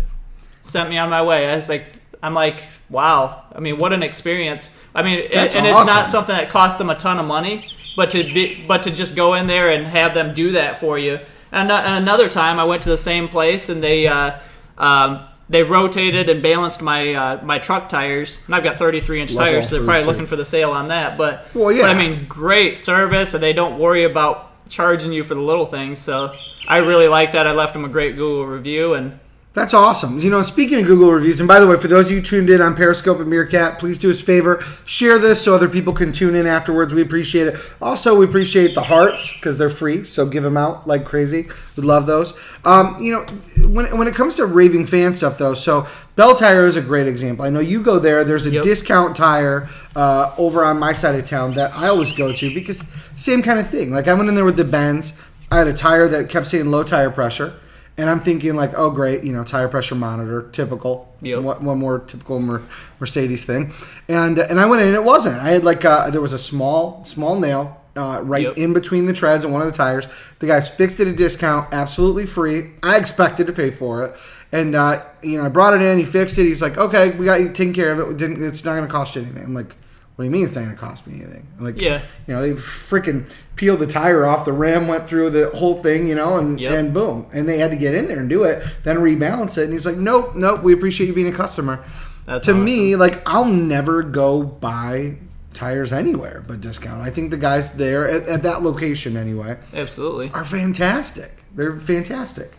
Sent 0.62 0.90
me 0.90 0.98
on 0.98 1.10
my 1.10 1.24
way. 1.24 1.50
I 1.50 1.56
was 1.56 1.70
like, 1.70 1.86
I'm 2.22 2.34
like, 2.34 2.62
wow. 2.90 3.44
I 3.56 3.62
mean, 3.62 3.78
what 3.78 3.94
an 3.94 4.04
experience. 4.04 4.72
I 4.94 5.02
mean, 5.04 5.20
and, 5.32 5.56
and 5.56 5.66
it's 5.66 5.88
not 5.88 6.08
something 6.10 6.36
that 6.36 6.50
costs 6.50 6.78
them 6.78 6.90
a 6.90 6.96
ton 6.96 7.18
of 7.18 7.26
money, 7.26 7.72
but 7.96 8.12
to 8.12 8.24
be, 8.24 8.64
but 8.68 8.84
to 8.84 8.92
just 8.92 9.16
go 9.16 9.34
in 9.34 9.48
there 9.48 9.70
and 9.72 9.86
have 9.88 10.14
them 10.14 10.34
do 10.34 10.52
that 10.54 10.80
for 10.80 10.98
you. 10.98 11.20
And, 11.52 11.72
uh, 11.72 11.76
and 11.76 12.04
another 12.04 12.30
time, 12.30 12.60
I 12.60 12.64
went 12.64 12.84
to 12.84 12.90
the 12.90 12.98
same 12.98 13.28
place 13.28 13.70
and 13.70 13.82
they 13.82 14.08
uh, 14.08 14.40
um, 14.78 15.22
they 15.50 15.64
rotated 15.64 16.30
and 16.30 16.44
balanced 16.44 16.82
my 16.82 17.14
uh, 17.14 17.44
my 17.44 17.58
truck 17.58 17.90
tires, 17.90 18.40
and 18.46 18.56
I've 18.56 18.64
got 18.64 18.78
33 18.78 19.22
inch 19.22 19.34
Love 19.34 19.46
tires, 19.46 19.70
so 19.70 19.76
they're 19.76 19.86
probably 19.86 20.04
too. 20.04 20.10
looking 20.10 20.26
for 20.28 20.36
the 20.36 20.46
sale 20.46 20.72
on 20.72 20.90
that. 20.90 21.18
But 21.18 21.48
Well, 21.54 21.72
yeah. 21.72 21.84
but 21.84 21.96
I 21.96 21.98
mean, 21.98 22.28
great 22.28 22.78
service, 22.78 23.34
and 23.34 23.42
they 23.42 23.54
don't 23.54 23.80
worry 23.80 24.04
about 24.04 24.46
charging 24.70 25.12
you 25.12 25.24
for 25.24 25.34
the 25.34 25.42
little 25.42 25.66
things. 25.66 25.98
So 26.00 26.36
I 26.68 26.78
really 26.78 27.08
like 27.08 27.32
that. 27.32 27.48
I 27.48 27.54
left 27.54 27.74
them 27.74 27.84
a 27.84 27.90
great 27.90 28.16
Google 28.16 28.46
review, 28.46 28.94
and 28.94 29.20
That's 29.56 29.74
awesome. 29.74 30.20
You 30.20 30.30
know, 30.30 30.44
speaking 30.44 30.80
of 30.80 30.86
Google 30.86 31.12
reviews, 31.12 31.40
and 31.40 31.48
by 31.48 31.60
the 31.60 31.66
way, 31.66 31.76
for 31.76 31.88
those 31.88 32.08
of 32.10 32.16
you 32.16 32.22
tuned 32.22 32.52
in 32.52 32.62
on 32.62 32.76
Periscope 32.76 33.20
and 33.20 33.28
Meerkat, 33.28 33.80
please 33.80 33.98
do 33.98 34.12
us 34.12 34.22
a 34.22 34.24
favor, 34.24 34.64
share 34.86 35.18
this 35.18 35.44
so 35.44 35.56
other 35.56 35.68
people 35.68 35.92
can 35.92 36.12
tune 36.12 36.36
in 36.36 36.46
afterwards. 36.46 36.94
We 36.94 37.02
appreciate 37.02 37.48
it. 37.48 37.56
Also, 37.82 38.16
we 38.16 38.26
appreciate 38.26 38.76
the 38.76 38.84
hearts 38.84 39.34
because 39.34 39.58
they're 39.58 39.72
free, 39.72 40.04
so 40.04 40.28
give 40.28 40.44
them 40.44 40.56
out 40.56 40.88
like 40.88 41.04
crazy. 41.04 41.48
We 41.76 41.82
love 41.84 42.06
those. 42.06 42.38
Um, 42.64 42.98
you 43.02 43.12
know, 43.12 43.22
when, 43.68 43.98
when 43.98 44.08
it 44.08 44.14
comes 44.14 44.36
to 44.36 44.46
raving 44.46 44.86
fan 44.86 45.16
stuff, 45.16 45.40
though, 45.40 45.56
so 45.56 45.88
Belle 46.16 46.36
Tire 46.36 46.66
is 46.68 46.76
a 46.76 46.82
great 46.82 47.08
example. 47.08 47.44
I 47.44 47.50
know 47.50 47.60
you 47.60 47.82
go 47.82 47.98
there. 47.98 48.24
There's 48.24 48.46
a 48.46 48.52
Yep. 48.52 48.64
discount 48.64 49.16
tire 49.16 49.68
uh, 49.96 50.32
over 50.38 50.64
on 50.64 50.78
my 50.78 50.94
side 50.94 51.16
of 51.16 51.26
town 51.26 51.56
that 51.56 51.76
I 51.76 51.88
always 51.88 52.12
go 52.12 52.32
to 52.32 52.54
because 52.54 52.84
same 53.16 53.42
kind 53.42 53.60
of 53.60 53.68
thing. 53.68 53.92
Like 53.92 54.08
I 54.08 54.14
went 54.14 54.30
in 54.30 54.36
there 54.36 54.46
with 54.46 54.58
the 54.58 54.64
Benz. 54.64 55.18
I 55.52 55.58
had 55.58 55.68
a 55.68 55.74
tire 55.74 56.08
that 56.08 56.30
kept 56.30 56.46
saying 56.46 56.70
low 56.70 56.84
tire 56.84 57.10
pressure. 57.10 57.54
And 58.00 58.10
I'm 58.10 58.22
thinking 58.22 58.56
like, 58.56 58.72
oh 58.78 58.90
great, 58.92 59.24
you 59.26 59.34
know, 59.34 59.44
tire 59.44 59.68
pressure 59.68 59.96
monitor, 59.96 60.50
typical. 60.54 61.14
Yep. 61.22 61.42
One, 61.44 61.66
one 61.66 61.78
more 61.80 62.00
typical 62.00 62.40
Mer- 62.40 62.62
Mercedes 63.00 63.44
thing, 63.46 63.74
and 64.08 64.40
and 64.40 64.58
I 64.60 64.66
went 64.68 64.82
in, 64.82 64.88
and 64.88 64.96
it 64.96 65.04
wasn't. 65.04 65.36
I 65.42 65.50
had 65.50 65.64
like 65.66 65.84
uh 65.84 66.10
there 66.10 66.22
was 66.22 66.32
a 66.34 66.40
small 66.40 67.04
small 67.04 67.38
nail 67.38 67.76
uh, 67.98 68.22
right 68.24 68.44
Yep. 68.44 68.58
in 68.58 68.72
between 68.74 69.06
the 69.06 69.12
treads 69.14 69.44
on 69.44 69.52
one 69.52 69.62
of 69.62 69.68
the 69.68 69.74
tires. 69.78 70.08
The 70.40 70.48
guys 70.48 70.70
fixed 70.70 71.02
it 71.02 71.08
at 71.10 71.14
a 71.14 71.18
discount, 71.18 71.74
absolutely 71.74 72.26
free. 72.26 72.70
I 72.82 72.96
expected 72.98 73.48
to 73.48 73.54
pay 73.54 73.70
for 73.72 74.06
it, 74.06 74.16
and 74.54 74.76
uh, 74.76 75.04
you 75.22 75.38
know 75.38 75.46
I 75.46 75.50
brought 75.50 75.74
it 75.74 75.82
in. 75.82 75.98
He 76.00 76.06
fixed 76.06 76.38
it. 76.38 76.46
He's 76.46 76.62
like, 76.62 76.78
okay, 76.78 77.12
we 77.12 77.26
got 77.26 77.42
you 77.42 77.50
taken 77.50 77.74
care 77.74 77.92
of 77.92 78.00
it. 78.00 78.08
We 78.08 78.14
didn't. 78.14 78.42
It's 78.42 78.64
not 78.64 78.76
going 78.76 78.88
to 78.88 78.92
cost 78.92 79.16
you 79.18 79.24
anything. 79.24 79.44
I'm 79.44 79.54
like. 79.54 79.76
What 80.20 80.24
do 80.24 80.28
you 80.28 80.32
mean 80.32 80.44
it's 80.44 80.56
not 80.56 80.64
going 80.66 80.76
to 80.76 80.78
cost 80.82 81.08
me 81.08 81.22
anything? 81.22 81.48
Like, 81.62 81.80
Yeah. 81.80 82.02
you 82.28 82.34
know, 82.34 82.42
they 82.42 82.52
freaking 82.52 83.24
peeled 83.56 83.80
the 83.80 83.88
tire 83.88 84.26
off. 84.26 84.44
The 84.44 84.52
ram 84.52 84.86
went 84.86 85.08
through 85.08 85.30
the 85.30 85.50
whole 85.52 85.76
thing, 85.76 86.10
you 86.10 86.16
know, 86.16 86.36
and 86.36 86.60
Yep. 86.60 86.74
and 86.78 86.94
boom, 86.94 87.26
and 87.34 87.48
they 87.48 87.58
had 87.58 87.72
to 87.72 87.78
get 87.78 87.94
in 87.94 88.10
there 88.10 88.20
and 88.20 88.30
do 88.30 88.44
it, 88.44 88.62
then 88.84 88.98
rebalance 88.98 89.58
it. 89.58 89.64
And 89.64 89.72
he's 89.72 89.86
like, 89.86 89.96
nope, 89.96 90.36
nope, 90.36 90.62
we 90.62 90.74
appreciate 90.74 91.08
you 91.08 91.14
being 91.14 91.30
a 91.34 91.38
customer. 91.38 91.80
That's 92.26 92.48
to 92.48 92.52
awesome. 92.52 92.66
me, 92.66 92.98
like, 92.98 93.22
I'll 93.26 93.46
never 93.46 94.04
go 94.04 94.44
buy 94.44 95.16
tires 95.54 95.94
anywhere 95.94 96.44
but 96.46 96.60
discount. 96.60 97.02
I 97.02 97.12
think 97.12 97.32
the 97.32 97.38
guys 97.38 97.72
there 97.72 98.06
at, 98.06 98.28
at 98.28 98.44
that 98.44 98.62
location 98.62 99.16
anyway 99.16 99.56
absolutely. 99.74 100.32
are 100.34 100.44
fantastic. 100.44 101.32
They're 101.56 101.80
fantastic. 101.80 102.52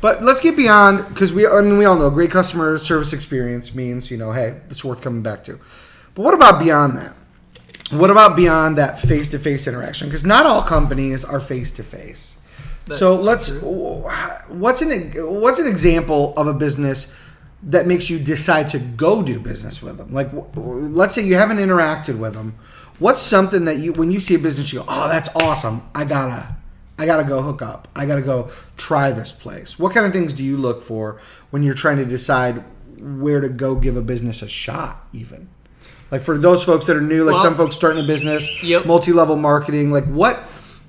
But 0.00 0.24
let's 0.24 0.40
get 0.40 0.56
beyond 0.56 1.08
because 1.10 1.32
we 1.32 1.46
I 1.46 1.60
mean 1.60 1.78
we 1.78 1.84
all 1.84 1.94
know 1.96 2.10
great 2.10 2.32
customer 2.32 2.76
service 2.78 3.12
experience 3.12 3.72
means 3.72 4.10
you 4.10 4.16
know 4.16 4.32
hey 4.32 4.56
it's 4.68 4.84
worth 4.84 5.00
coming 5.00 5.22
back 5.22 5.44
to. 5.44 5.60
But 6.14 6.22
what 6.22 6.34
about 6.34 6.60
beyond 6.60 6.96
that? 6.96 7.14
What 7.90 8.10
about 8.10 8.34
beyond 8.36 8.78
that 8.78 8.98
face 8.98 9.28
to 9.30 9.38
face 9.38 9.66
interaction? 9.66 10.08
Because 10.08 10.24
not 10.24 10.46
all 10.46 10.62
companies 10.62 11.24
are 11.24 11.40
face 11.40 11.72
to 11.72 11.82
face. 11.82 12.38
So 12.90 13.14
let's 13.14 13.62
what's 13.62 14.82
an 14.82 15.12
what's 15.40 15.58
an 15.58 15.66
example 15.66 16.34
of 16.36 16.46
a 16.46 16.52
business 16.52 17.14
that 17.62 17.86
makes 17.86 18.10
you 18.10 18.18
decide 18.18 18.68
to 18.70 18.78
go 18.78 19.22
do 19.22 19.40
business 19.40 19.82
with 19.82 19.96
them? 19.96 20.12
Like 20.12 20.28
let's 20.54 21.14
say 21.14 21.22
you 21.22 21.36
haven't 21.36 21.58
interacted 21.58 22.18
with 22.18 22.34
them. 22.34 22.56
What's 22.98 23.20
something 23.20 23.64
that 23.64 23.78
you 23.78 23.92
when 23.94 24.10
you 24.10 24.20
see 24.20 24.34
a 24.34 24.38
business 24.38 24.72
you 24.72 24.80
go, 24.80 24.84
"Oh, 24.86 25.08
that's 25.08 25.34
awesome. 25.36 25.82
I 25.94 26.04
got 26.04 26.26
to 26.26 26.56
I 26.98 27.06
got 27.06 27.16
to 27.16 27.24
go 27.24 27.40
hook 27.40 27.62
up. 27.62 27.88
I 27.96 28.04
got 28.06 28.16
to 28.16 28.22
go 28.22 28.50
try 28.76 29.12
this 29.12 29.32
place." 29.32 29.78
What 29.78 29.94
kind 29.94 30.04
of 30.04 30.12
things 30.12 30.34
do 30.34 30.44
you 30.44 30.58
look 30.58 30.82
for 30.82 31.20
when 31.50 31.62
you're 31.62 31.74
trying 31.74 31.96
to 31.96 32.04
decide 32.04 32.62
where 33.00 33.40
to 33.40 33.48
go 33.48 33.74
give 33.74 33.96
a 33.96 34.02
business 34.02 34.42
a 34.42 34.48
shot 34.48 35.08
even? 35.12 35.48
Like 36.10 36.22
for 36.22 36.38
those 36.38 36.62
folks 36.64 36.84
that 36.86 36.96
are 36.96 37.00
new, 37.00 37.24
like 37.24 37.34
Well- 37.34 37.44
some 37.44 37.54
folks 37.56 37.74
starting 37.76 38.02
a 38.04 38.06
business, 38.06 38.48
Yep. 38.62 38.86
multi-level 38.86 39.36
marketing, 39.36 39.90
like 39.92 40.04
what 40.06 40.38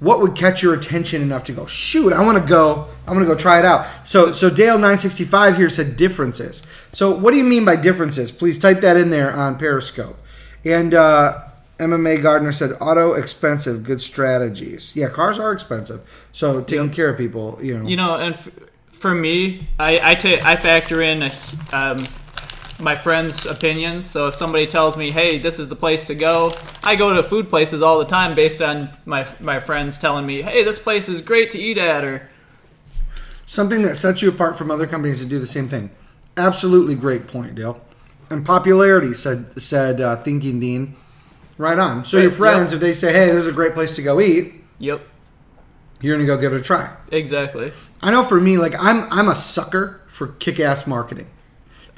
what 0.02 0.20
would 0.20 0.36
catch 0.36 0.62
your 0.62 0.74
attention 0.74 1.22
enough 1.22 1.46
to 1.46 1.54
go, 1.54 1.66
shoot, 1.66 2.12
I 2.12 2.22
want 2.22 2.38
to 2.38 2.48
go, 2.48 2.86
I 3.08 3.12
want 3.12 3.22
to 3.24 3.26
go 3.28 3.34
try 3.34 3.60
it 3.60 3.66
out. 3.66 3.88
So 4.04 4.32
so 4.34 4.50
Dale 4.50 4.78
nine 4.78 4.98
sixty 4.98 5.24
five 5.24 5.56
here 5.56 5.70
said 5.70 5.96
differences. 5.96 6.64
So 6.92 7.12
what 7.12 7.32
do 7.32 7.38
you 7.38 7.46
mean 7.46 7.64
by 7.66 7.78
differences? 7.78 8.30
Please 8.32 8.60
type 8.60 8.82
that 8.82 8.98
in 8.98 9.10
there 9.10 9.32
on 9.32 9.58
Periscope. 9.58 10.18
And 10.66 10.94
uh, 10.94 11.40
MMA 11.80 12.22
Gardner 12.22 12.52
said 12.52 12.72
auto 12.82 13.14
expensive, 13.14 13.84
good 13.84 14.02
strategies. 14.02 14.96
Yeah, 14.96 15.08
cars 15.10 15.40
are 15.40 15.52
expensive. 15.54 16.02
So 16.34 16.62
taking 16.62 16.88
Yep. 16.88 16.94
care 16.94 17.10
of 17.10 17.18
people, 17.18 17.58
you 17.62 17.78
know. 17.78 17.88
You 17.88 17.96
know, 17.96 18.16
and 18.16 18.36
f- 18.36 18.50
for 18.92 19.14
me, 19.14 19.68
I 19.80 20.12
I 20.12 20.16
ta- 20.16 20.42
I 20.44 20.56
factor 20.58 21.02
in 21.02 21.24
a, 21.24 21.32
um, 21.72 22.06
my 22.80 22.96
friends' 22.96 23.46
opinions. 23.46 24.06
So 24.06 24.28
if 24.28 24.36
somebody 24.36 24.68
tells 24.68 24.98
me, 24.98 25.12
"Hey, 25.12 25.40
this 25.40 25.60
is 25.60 25.70
the 25.70 25.76
place 25.76 26.06
to 26.06 26.16
go," 26.16 26.52
I 26.84 26.96
go 26.96 27.14
to 27.14 27.24
food 27.24 27.50
places 27.50 27.82
all 27.82 28.00
the 28.00 28.06
time 28.06 28.36
based 28.36 28.62
on 28.62 28.90
my 29.06 29.26
my 29.40 29.60
friends 29.60 29.98
telling 29.98 30.26
me, 30.26 30.42
"Hey, 30.42 30.64
this 30.64 30.80
place 30.80 31.08
is 31.08 31.22
great 31.22 31.52
to 31.52 31.60
eat 31.60 31.78
at," 31.78 32.04
or 32.04 32.30
something 33.46 33.82
that 33.84 33.96
sets 33.96 34.22
you 34.22 34.30
apart 34.30 34.58
from 34.58 34.72
other 34.72 34.88
companies 34.88 35.20
that 35.20 35.30
do 35.30 35.40
the 35.40 35.46
same 35.46 35.68
thing. 35.68 35.90
Absolutely 36.38 36.96
great 36.96 37.28
point, 37.28 37.56
Dale. 37.56 37.80
And 38.30 38.46
popularity 38.46 39.14
said 39.14 39.62
said 39.62 40.02
uh, 40.02 40.18
Thinking 40.18 40.60
Dean. 40.60 40.96
Right 41.58 41.80
on. 41.80 42.04
So 42.04 42.18
your 42.18 42.32
friends, 42.32 42.72
yep. 42.72 42.74
if 42.74 42.80
they 42.82 42.92
say, 42.92 43.14
"Hey, 43.14 43.28
there's 43.28 43.48
a 43.48 43.54
great 43.54 43.74
place 43.74 43.96
to 43.96 44.02
go 44.02 44.20
eat," 44.20 44.54
"Yep, 44.80 45.02
you're 46.02 46.18
gonna 46.18 46.28
go 46.28 46.38
give 46.38 46.54
it 46.54 46.60
a 46.60 46.62
try. 46.62 46.90
exactly." 47.12 47.72
I 48.02 48.12
know 48.12 48.24
for 48.24 48.42
me, 48.42 48.58
like 48.58 48.74
I'm 48.78 49.08
I'm 49.10 49.30
a 49.30 49.36
sucker 49.36 50.02
for 50.08 50.28
kick-ass 50.28 50.86
marketing. 50.86 51.28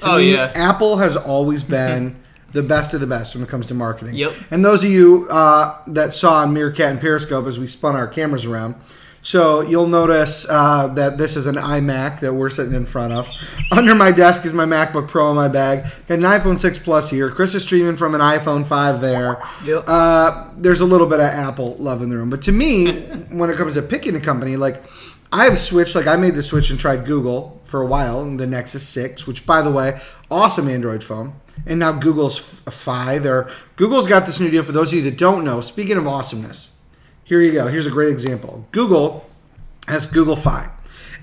To 0.00 0.12
Oh, 0.12 0.16
me, 0.18 0.32
yeah. 0.32 0.52
Apple 0.54 0.96
has 0.98 1.16
always 1.16 1.62
been 1.78 2.16
the 2.52 2.62
best 2.62 2.94
of 2.94 3.00
the 3.00 3.06
best 3.06 3.34
when 3.34 3.44
it 3.44 3.48
comes 3.50 3.66
to 3.66 3.74
marketing. 3.74 4.14
Yep. 4.14 4.32
And 4.50 4.64
those 4.64 4.82
of 4.84 4.90
you 4.90 5.26
uh, 5.30 5.78
that 5.88 6.14
saw 6.14 6.38
on 6.38 6.52
Meerkat 6.54 6.90
and 6.92 7.00
Periscope 7.00 7.46
as 7.46 7.58
we 7.58 7.66
spun 7.66 7.94
our 7.94 8.06
cameras 8.08 8.44
around, 8.46 8.74
so 9.20 9.60
you'll 9.62 9.88
notice 9.88 10.46
uh, 10.48 10.86
that 10.94 11.18
this 11.18 11.36
is 11.36 11.46
an 11.48 11.56
iMac 11.56 12.20
that 12.20 12.32
we're 12.32 12.48
sitting 12.48 12.72
in 12.72 12.86
front 12.86 13.12
of. 13.12 13.28
Under 13.72 13.94
my 13.94 14.12
desk 14.12 14.46
is 14.46 14.52
my 14.52 14.64
MacBook 14.64 15.08
Pro 15.08 15.28
in 15.30 15.36
my 15.36 15.48
bag. 15.48 15.84
Got 16.06 16.14
an 16.20 16.24
iPhone 16.24 16.58
6 16.58 16.78
Plus 16.78 17.10
here. 17.10 17.28
Chris 17.28 17.54
is 17.56 17.64
streaming 17.64 17.96
from 17.96 18.14
an 18.14 18.20
iPhone 18.20 18.64
5 18.64 19.00
there. 19.00 19.42
Yep. 19.64 19.84
Uh, 19.88 20.48
there's 20.56 20.80
a 20.80 20.86
little 20.86 21.08
bit 21.08 21.18
of 21.18 21.26
Apple 21.26 21.74
love 21.80 22.00
in 22.00 22.08
the 22.08 22.16
room. 22.16 22.30
But 22.30 22.42
to 22.42 22.52
me, 22.52 23.00
when 23.30 23.50
it 23.50 23.56
comes 23.56 23.74
to 23.74 23.82
picking 23.82 24.14
a 24.14 24.20
company, 24.20 24.56
like 24.56 24.82
I've 25.32 25.58
switched, 25.58 25.96
like 25.96 26.06
I 26.06 26.14
made 26.16 26.36
the 26.36 26.42
switch 26.42 26.70
and 26.70 26.78
tried 26.78 27.04
Google 27.04 27.57
for 27.68 27.80
a 27.80 27.86
while, 27.86 28.24
the 28.36 28.46
Nexus 28.46 28.86
6, 28.88 29.26
which 29.26 29.46
by 29.46 29.62
the 29.62 29.70
way, 29.70 30.00
awesome 30.30 30.68
Android 30.68 31.04
phone. 31.04 31.34
And 31.66 31.80
now 31.80 31.92
Google's 31.92 32.38
Fi. 32.38 33.18
They're, 33.18 33.50
Google's 33.76 34.06
got 34.06 34.26
this 34.26 34.40
new 34.40 34.50
deal 34.50 34.62
for 34.62 34.72
those 34.72 34.92
of 34.92 34.98
you 34.98 35.04
that 35.10 35.18
don't 35.18 35.44
know. 35.44 35.60
Speaking 35.60 35.96
of 35.96 36.06
awesomeness, 36.06 36.78
here 37.24 37.42
you 37.42 37.52
go. 37.52 37.66
Here's 37.66 37.86
a 37.86 37.90
great 37.90 38.10
example. 38.10 38.66
Google 38.72 39.28
has 39.86 40.06
Google 40.06 40.36
Fi. 40.36 40.70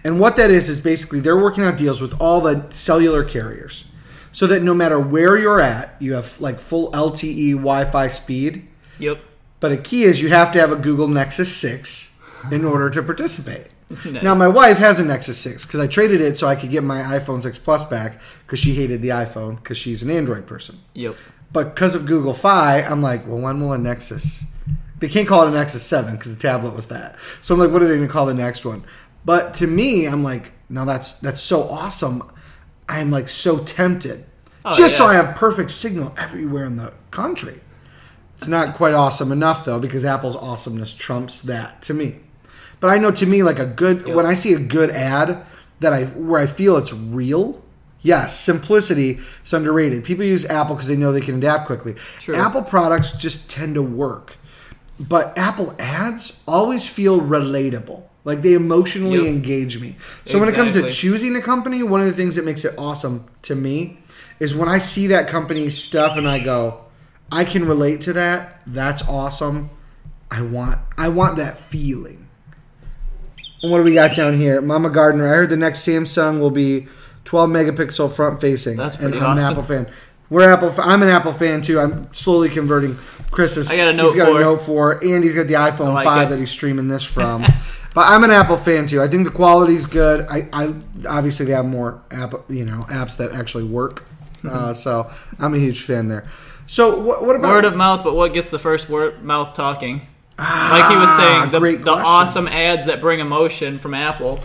And 0.03 0.19
what 0.19 0.35
that 0.35 0.51
is 0.51 0.69
is 0.69 0.79
basically 0.79 1.19
they're 1.19 1.37
working 1.37 1.63
out 1.63 1.77
deals 1.77 1.99
with 1.99 2.19
all 2.21 2.41
the 2.41 2.67
cellular 2.69 3.23
carriers. 3.23 3.85
So 4.31 4.45
that 4.47 4.61
no 4.61 4.73
matter 4.73 4.99
where 4.99 5.37
you're 5.37 5.61
at, 5.61 5.95
you 5.99 6.13
have 6.13 6.39
like 6.39 6.59
full 6.59 6.91
LTE 6.91 7.53
Wi-Fi 7.53 8.07
speed. 8.09 8.67
Yep. 8.99 9.19
But 9.59 9.71
a 9.71 9.77
key 9.77 10.03
is 10.03 10.21
you 10.21 10.29
have 10.29 10.51
to 10.51 10.59
have 10.59 10.71
a 10.71 10.75
Google 10.75 11.07
Nexus 11.07 11.55
6 11.55 12.19
in 12.51 12.65
order 12.65 12.89
to 12.91 13.01
participate. 13.01 13.69
Nice. 13.89 14.23
Now 14.23 14.33
my 14.33 14.47
wife 14.47 14.77
has 14.77 14.99
a 14.99 15.05
Nexus 15.05 15.37
6 15.37 15.65
because 15.65 15.79
I 15.79 15.87
traded 15.87 16.19
it 16.19 16.39
so 16.39 16.47
I 16.47 16.55
could 16.55 16.71
get 16.71 16.83
my 16.83 17.01
iPhone 17.01 17.41
6 17.41 17.57
Plus 17.59 17.83
back 17.83 18.19
because 18.45 18.59
she 18.59 18.73
hated 18.73 19.01
the 19.01 19.09
iPhone 19.09 19.57
because 19.57 19.77
she's 19.77 20.01
an 20.01 20.09
Android 20.09 20.47
person. 20.47 20.79
Yep. 20.93 21.15
But 21.53 21.75
because 21.75 21.95
of 21.95 22.05
Google 22.05 22.33
Fi, 22.33 22.81
I'm 22.81 23.01
like, 23.01 23.27
well, 23.27 23.37
when 23.37 23.61
will 23.61 23.73
a 23.73 23.77
Nexus? 23.77 24.45
They 24.99 25.07
can't 25.07 25.27
call 25.27 25.43
it 25.43 25.49
a 25.49 25.51
Nexus 25.51 25.83
7 25.83 26.15
because 26.15 26.35
the 26.35 26.41
tablet 26.41 26.75
was 26.75 26.87
that. 26.87 27.15
So 27.41 27.53
I'm 27.53 27.59
like, 27.59 27.71
what 27.71 27.81
are 27.81 27.87
they 27.87 27.95
going 27.95 28.07
to 28.07 28.11
call 28.11 28.25
the 28.25 28.33
next 28.33 28.65
one? 28.65 28.83
But 29.23 29.53
to 29.55 29.67
me, 29.67 30.05
I'm 30.05 30.23
like, 30.23 30.51
now 30.69 30.85
that's 30.85 31.19
that's 31.19 31.41
so 31.41 31.63
awesome. 31.63 32.23
I'm 32.89 33.11
like 33.11 33.27
so 33.27 33.59
tempted. 33.59 34.25
Oh, 34.63 34.73
just 34.73 34.97
so. 34.97 35.05
I 35.05 35.13
have 35.13 35.35
perfect 35.35 35.71
signal 35.71 36.13
everywhere 36.17 36.65
in 36.65 36.75
the 36.75 36.93
country. 37.11 37.61
It's 38.37 38.47
not 38.47 38.75
quite 38.75 38.93
awesome 38.93 39.31
enough 39.31 39.65
though, 39.65 39.79
because 39.79 40.05
Apple's 40.05 40.35
awesomeness 40.35 40.93
trumps 40.93 41.41
that 41.41 41.81
to 41.83 41.93
me. 41.93 42.19
But 42.79 42.89
I 42.89 42.97
know 42.97 43.11
to 43.11 43.25
me, 43.25 43.43
like 43.43 43.59
a 43.59 43.65
good 43.65 44.05
when 44.07 44.25
I 44.25 44.33
see 44.35 44.53
a 44.53 44.59
good 44.59 44.89
ad 44.91 45.45
that 45.79 45.93
I 45.93 46.05
where 46.05 46.39
I 46.41 46.47
feel 46.47 46.77
it's 46.77 46.93
real. 46.93 47.61
Yes, 48.01 48.39
simplicity 48.39 49.19
is 49.43 49.53
underrated. 49.53 50.03
People 50.03 50.25
use 50.25 50.45
Apple 50.45 50.75
because 50.75 50.87
they 50.87 50.95
know 50.95 51.11
they 51.11 51.21
can 51.21 51.35
adapt 51.37 51.65
quickly. 51.65 51.95
True. 52.19 52.35
Apple 52.35 52.61
products 52.61 53.13
just 53.13 53.49
tend 53.49 53.73
to 53.75 53.81
work, 53.81 54.35
but 54.99 55.35
Apple 55.37 55.73
ads 55.79 56.43
always 56.47 56.87
feel 56.87 57.19
relatable. 57.19 58.03
Like 58.23 58.41
they 58.41 58.53
emotionally 58.53 59.19
Yep. 59.19 59.27
engage 59.27 59.79
me. 59.81 59.95
So 60.25 60.39
when 60.39 60.49
it 60.49 60.55
comes 60.55 60.73
to 60.73 60.89
choosing 60.91 61.35
a 61.35 61.41
company, 61.41 61.83
one 61.83 62.01
of 62.01 62.07
the 62.07 62.13
things 62.13 62.35
that 62.35 62.45
makes 62.45 62.65
it 62.65 62.73
awesome 62.77 63.25
to 63.43 63.55
me 63.55 63.99
is 64.39 64.55
when 64.55 64.67
I 64.67 64.79
see 64.79 65.07
that 65.07 65.27
company's 65.27 65.81
stuff 65.81 66.17
and 66.17 66.27
I 66.27 66.39
go, 66.39 66.81
I 67.31 67.43
can 67.45 67.65
relate 67.67 68.01
to 68.01 68.13
that. 68.13 68.61
That's 68.67 69.07
awesome. 69.07 69.69
I 70.31 70.41
want 70.41 70.79
I 70.97 71.07
want 71.09 71.37
that 71.37 71.57
feeling. 71.57 72.24
And 73.65 73.71
what 73.71 73.79
do 73.79 73.83
we 73.83 73.95
got 73.95 74.13
down 74.13 74.35
here? 74.35 74.61
Mama 74.61 74.91
Gardner, 74.91 75.25
I 75.25 75.37
heard 75.37 75.49
the 75.49 75.57
next 75.57 75.79
Samsung 75.87 76.39
will 76.39 76.51
be 76.51 76.87
12 77.23 77.49
megapixel 77.49 78.13
front 78.13 78.39
facing. 78.39 78.77
That's 78.77 78.93
and 78.93 79.11
pretty 79.11 79.17
I'm 79.17 79.37
an 79.37 79.43
awesome. 79.43 79.51
Apple 79.53 79.63
fan. 79.63 79.87
We're 80.29 80.53
Apple. 80.53 80.69
f- 80.69 80.79
I'm 80.79 81.01
an 81.01 81.09
Apple 81.09 81.33
fan 81.33 81.63
too. 81.63 81.79
I'm 81.79 82.13
slowly 82.13 82.49
converting. 82.49 82.95
Chris 83.31 83.57
is. 83.57 83.71
I 83.71 83.77
got 83.77 83.87
a 83.87 83.93
He's 83.93 84.01
Note 84.03 84.15
got 84.17 84.27
4. 84.27 84.37
a 84.37 84.39
Note 84.41 84.61
4, 84.61 85.03
and 85.03 85.23
he's 85.23 85.33
got 85.33 85.47
the 85.47 85.55
iPhone 85.55 85.95
like 85.95 86.05
5 86.05 86.27
it. 86.27 86.29
that 86.29 86.39
he's 86.39 86.51
streaming 86.51 86.87
this 86.87 87.03
from. 87.03 87.41
but 87.95 88.01
I'm 88.07 88.23
an 88.23 88.29
Apple 88.29 88.57
fan 88.57 88.85
too. 88.85 89.01
I 89.01 89.07
think 89.07 89.25
the 89.25 89.31
quality's 89.33 89.87
good. 89.87 90.27
I, 90.29 90.47
I 90.53 90.75
obviously 91.09 91.47
they 91.47 91.53
have 91.53 91.65
more 91.65 92.03
app, 92.11 92.35
you 92.47 92.65
know, 92.65 92.85
apps 92.89 93.17
that 93.17 93.31
actually 93.31 93.63
work. 93.63 94.05
Uh, 94.47 94.75
so 94.75 95.11
I'm 95.39 95.55
a 95.55 95.57
huge 95.57 95.81
fan 95.81 96.07
there. 96.07 96.23
So 96.67 96.99
what, 96.99 97.25
what 97.25 97.35
about 97.35 97.49
Word 97.49 97.65
of 97.65 97.75
mouth, 97.75 98.03
but 98.03 98.13
what 98.15 98.31
gets 98.31 98.51
the 98.51 98.59
first 98.59 98.89
word 98.89 99.23
mouth 99.23 99.55
talking? 99.55 100.05
Like 100.37 100.91
he 100.91 100.97
was 100.97 101.15
saying, 101.15 101.51
the, 101.51 101.57
Ah, 101.57 101.83
the 101.83 101.91
awesome 101.91 102.47
ads 102.47 102.85
that 102.87 102.99
bring 102.99 103.19
emotion 103.19 103.79
from 103.79 103.93
Apple. 103.93 104.39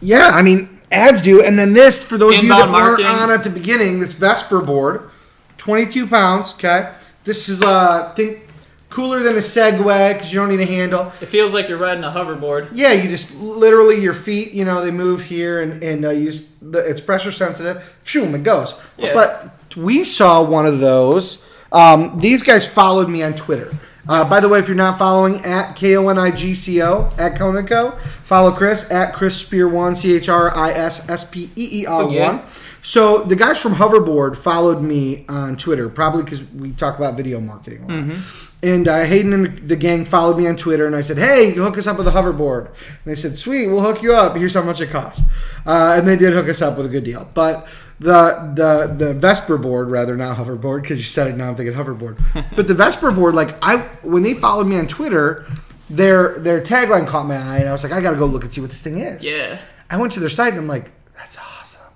Yeah, 0.00 0.30
I 0.32 0.42
mean, 0.42 0.80
ads 0.92 1.22
do. 1.22 1.42
And 1.42 1.58
then 1.58 1.72
this, 1.72 2.04
for 2.04 2.16
those 2.18 2.38
of 2.38 2.44
you 2.44 2.50
that 2.50 2.66
Inbound 2.66 2.72
weren't 2.72 3.04
on 3.06 3.30
at 3.30 3.42
the 3.42 3.50
beginning, 3.50 4.00
this 4.00 4.12
Vesper 4.12 4.60
board, 4.60 5.10
22 5.58 6.06
pounds, 6.06 6.54
okay? 6.54 6.92
This 7.24 7.48
is, 7.48 7.62
uh, 7.62 8.12
think, 8.14 8.46
cooler 8.90 9.20
than 9.20 9.34
a 9.34 9.40
Segway 9.40 10.12
because 10.12 10.32
you 10.32 10.38
don't 10.38 10.50
need 10.50 10.60
a 10.60 10.66
handle. 10.66 11.12
It 11.20 11.26
feels 11.26 11.52
like 11.52 11.68
you're 11.68 11.78
riding 11.78 12.04
a 12.04 12.10
hoverboard. 12.10 12.68
Yeah, 12.72 12.92
you 12.92 13.08
just 13.08 13.36
literally, 13.40 14.00
your 14.00 14.14
feet, 14.14 14.52
you 14.52 14.64
know, 14.64 14.84
they 14.84 14.92
move 14.92 15.24
here 15.24 15.62
and, 15.62 15.82
and 15.82 16.04
uh, 16.04 16.10
you 16.10 16.26
just, 16.26 16.70
the, 16.72 16.78
it's 16.78 17.00
pressure 17.00 17.32
sensitive. 17.32 17.82
Phew, 18.02 18.32
it 18.34 18.44
goes. 18.44 18.80
Yeah. 18.96 19.12
But 19.14 19.76
we 19.76 20.04
saw 20.04 20.42
one 20.44 20.66
of 20.66 20.78
those. 20.78 21.48
Um, 21.72 22.20
these 22.20 22.44
guys 22.44 22.66
followed 22.66 23.08
me 23.08 23.22
on 23.24 23.34
Twitter. 23.34 23.74
Uh, 24.08 24.28
by 24.28 24.40
the 24.40 24.48
way, 24.48 24.58
if 24.58 24.68
you're 24.68 24.76
not 24.76 24.98
following 24.98 25.42
at 25.44 25.74
K 25.76 25.96
O 25.96 26.08
N 26.08 26.18
I 26.18 26.30
G 26.30 26.54
C 26.54 26.82
O 26.82 27.12
at 27.18 27.34
Konico, 27.36 27.98
follow 28.22 28.52
Chris 28.52 28.90
at 28.90 29.14
Chris 29.14 29.36
Speer 29.36 29.68
One 29.68 29.94
C 29.96 30.14
H 30.14 30.28
R 30.28 30.54
I 30.56 30.72
S 30.72 31.08
S 31.08 31.28
P 31.28 31.50
E 31.56 31.80
E 31.80 31.86
R 31.86 32.02
Oh, 32.02 32.10
yeah? 32.10 32.32
One. 32.32 32.42
So 32.82 33.22
the 33.22 33.34
guys 33.34 33.58
from 33.58 33.74
Hoverboard 33.76 34.36
followed 34.36 34.82
me 34.82 35.24
on 35.26 35.56
Twitter, 35.56 35.88
probably 35.88 36.22
because 36.22 36.44
we 36.52 36.70
talk 36.72 36.98
about 36.98 37.16
video 37.16 37.40
marketing 37.40 37.84
a 37.84 37.86
lot. 37.86 37.96
Mm-hmm. 37.96 38.66
And 38.66 38.88
uh, 38.88 39.04
Hayden 39.04 39.32
and 39.32 39.44
the, 39.46 39.48
the 39.62 39.76
gang 39.76 40.04
followed 40.04 40.36
me 40.36 40.46
on 40.46 40.56
Twitter, 40.56 40.86
and 40.86 40.94
I 40.94 41.00
said, 41.00 41.16
"Hey, 41.18 41.54
you 41.54 41.62
hook 41.62 41.78
us 41.78 41.86
up 41.86 41.96
with 41.96 42.06
a 42.06 42.10
hoverboard." 42.10 42.66
And 42.66 42.76
they 43.06 43.14
said, 43.14 43.38
"Sweet, 43.38 43.68
we'll 43.68 43.82
hook 43.82 44.02
you 44.02 44.14
up. 44.14 44.36
Here's 44.36 44.54
how 44.54 44.62
much 44.62 44.80
it 44.82 44.90
costs." 44.90 45.22
Uh, 45.66 45.94
and 45.98 46.06
they 46.06 46.16
did 46.16 46.34
hook 46.34 46.48
us 46.48 46.60
up 46.60 46.76
with 46.76 46.86
a 46.86 46.90
good 46.90 47.04
deal. 47.04 47.28
But 47.32 47.66
the 48.04 48.52
the 48.54 49.06
the 49.06 49.14
Vesper 49.14 49.58
board, 49.58 49.90
rather 49.90 50.16
not 50.16 50.36
hoverboard, 50.36 50.82
because 50.82 50.98
you 50.98 51.04
said 51.04 51.26
it 51.26 51.36
now, 51.36 51.48
I'm 51.48 51.56
thinking 51.56 51.74
hoverboard. 51.74 52.22
but 52.56 52.68
the 52.68 52.74
Vesper 52.74 53.10
board, 53.10 53.34
like 53.34 53.56
I 53.62 53.78
when 54.02 54.22
they 54.22 54.34
followed 54.34 54.66
me 54.66 54.78
on 54.78 54.86
Twitter, 54.86 55.46
their 55.90 56.38
their 56.38 56.60
tagline 56.60 57.06
caught 57.06 57.26
my 57.26 57.36
eye, 57.36 57.58
and 57.58 57.68
I 57.68 57.72
was 57.72 57.82
like, 57.82 57.92
"I 57.92 58.00
got 58.00 58.12
to 58.12 58.16
go 58.16 58.26
look 58.26 58.44
and 58.44 58.52
see 58.52 58.60
what 58.60 58.70
this 58.70 58.82
thing 58.82 58.98
is." 58.98 59.24
Yeah. 59.24 59.58
I 59.90 59.96
went 59.96 60.12
to 60.14 60.20
their 60.20 60.28
site 60.28 60.52
and 60.52 60.58
I'm 60.58 60.68
like, 60.68 60.92
that's 61.14 61.38
awesome. 61.38 61.92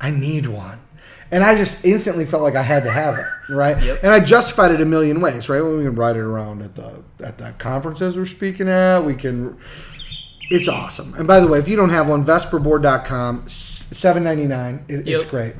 I 0.00 0.10
need 0.10 0.46
one. 0.46 0.80
And 1.30 1.44
I 1.44 1.56
just 1.56 1.84
instantly 1.84 2.24
felt 2.24 2.42
like 2.42 2.54
I 2.54 2.62
had 2.62 2.84
to 2.84 2.90
have 2.90 3.18
it, 3.18 3.26
right? 3.50 3.82
Yep. 3.82 4.00
And 4.02 4.12
I 4.12 4.20
justified 4.20 4.70
it 4.70 4.80
a 4.80 4.86
million 4.86 5.20
ways, 5.20 5.48
right? 5.48 5.60
We 5.60 5.84
can 5.84 5.94
ride 5.94 6.16
it 6.16 6.20
around 6.20 6.62
at 6.62 6.74
the 6.74 7.04
at 7.22 7.36
the 7.36 7.52
conferences 7.58 8.16
we're 8.16 8.24
speaking 8.24 8.68
at. 8.68 9.00
We 9.00 9.14
can. 9.14 9.58
It's 10.50 10.68
awesome. 10.68 11.14
And 11.14 11.26
by 11.26 11.40
the 11.40 11.46
way, 11.46 11.58
if 11.58 11.68
you 11.68 11.76
don't 11.76 11.90
have 11.90 12.08
one, 12.08 12.24
vesperboard.com, 12.24 13.48
seven 13.48 14.24
ninety 14.24 14.46
nine. 14.46 14.84
It, 14.88 15.08
It's 15.08 15.24
great. 15.24 15.54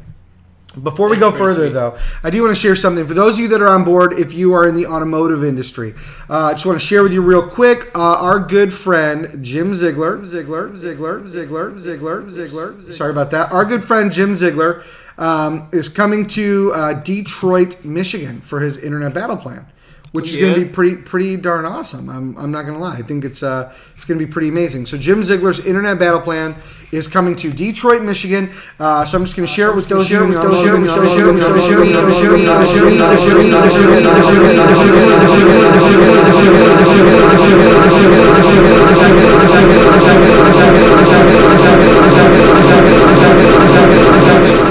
Before 0.82 1.08
we 1.08 1.16
go 1.16 1.32
further, 1.32 1.66
sweet. 1.66 1.72
though, 1.72 1.98
I 2.22 2.30
do 2.30 2.42
want 2.42 2.54
to 2.54 2.60
share 2.60 2.76
something. 2.76 3.04
For 3.06 3.14
those 3.14 3.34
of 3.34 3.40
you 3.40 3.48
that 3.48 3.60
are 3.62 3.68
on 3.68 3.84
board, 3.84 4.12
if 4.12 4.32
you 4.34 4.52
are 4.52 4.68
in 4.68 4.74
the 4.74 4.86
automotive 4.86 5.42
industry, 5.42 5.94
uh, 6.28 6.46
I 6.46 6.52
just 6.52 6.66
want 6.66 6.78
to 6.78 6.86
share 6.86 7.02
with 7.02 7.12
you 7.12 7.22
real 7.22 7.48
quick 7.48 7.90
uh, 7.96 8.00
our 8.00 8.38
good 8.38 8.72
friend 8.72 9.42
Jim 9.42 9.74
Ziegler, 9.74 10.24
Ziegler, 10.24 10.76
Ziegler, 10.76 11.26
Ziegler, 11.26 11.78
Ziegler, 11.78 12.30
Ziegler. 12.30 12.82
Sorry 12.92 13.10
about 13.10 13.30
that. 13.32 13.50
Our 13.50 13.64
good 13.64 13.82
friend 13.82 14.12
Jim 14.12 14.36
Ziegler 14.36 14.84
um, 15.16 15.68
is 15.72 15.88
coming 15.88 16.26
to 16.28 16.70
uh, 16.74 16.92
Detroit, 17.02 17.84
Michigan 17.84 18.40
for 18.40 18.60
his 18.60 18.76
internet 18.76 19.14
battle 19.14 19.36
plan. 19.38 19.66
Which 20.12 20.30
is 20.30 20.36
going 20.36 20.54
to 20.54 20.64
be 20.64 20.68
pretty 20.68 20.96
pretty 20.96 21.36
darn 21.36 21.66
awesome. 21.66 22.08
I'm, 22.08 22.36
I'm 22.38 22.50
not 22.50 22.62
going 22.62 22.74
to 22.74 22.80
lie. 22.80 22.96
I 22.96 23.02
think 23.02 23.24
it's 23.24 23.42
uh 23.42 23.72
it's 23.94 24.04
going 24.04 24.18
to 24.18 24.24
be 24.24 24.30
pretty 24.30 24.48
amazing. 24.48 24.86
So 24.86 24.96
Jim 24.96 25.22
Ziegler's 25.22 25.64
internet 25.66 25.98
battle 25.98 26.20
plan 26.20 26.56
is 26.92 27.06
coming 27.06 27.36
to 27.36 27.50
Detroit, 27.50 28.02
Michigan. 28.02 28.50
Uh, 28.78 29.04
so 29.04 29.18
I'm 29.18 29.24
just 29.24 29.36
going 29.36 29.46
to 29.46 29.52
share 29.52 29.70
it 29.70 29.76
with 29.76 29.88
those 29.88 30.06
of 30.06 30.10
you 30.10 30.24
in 30.24 30.30
the 30.30 30.38
automotive 30.38 30.84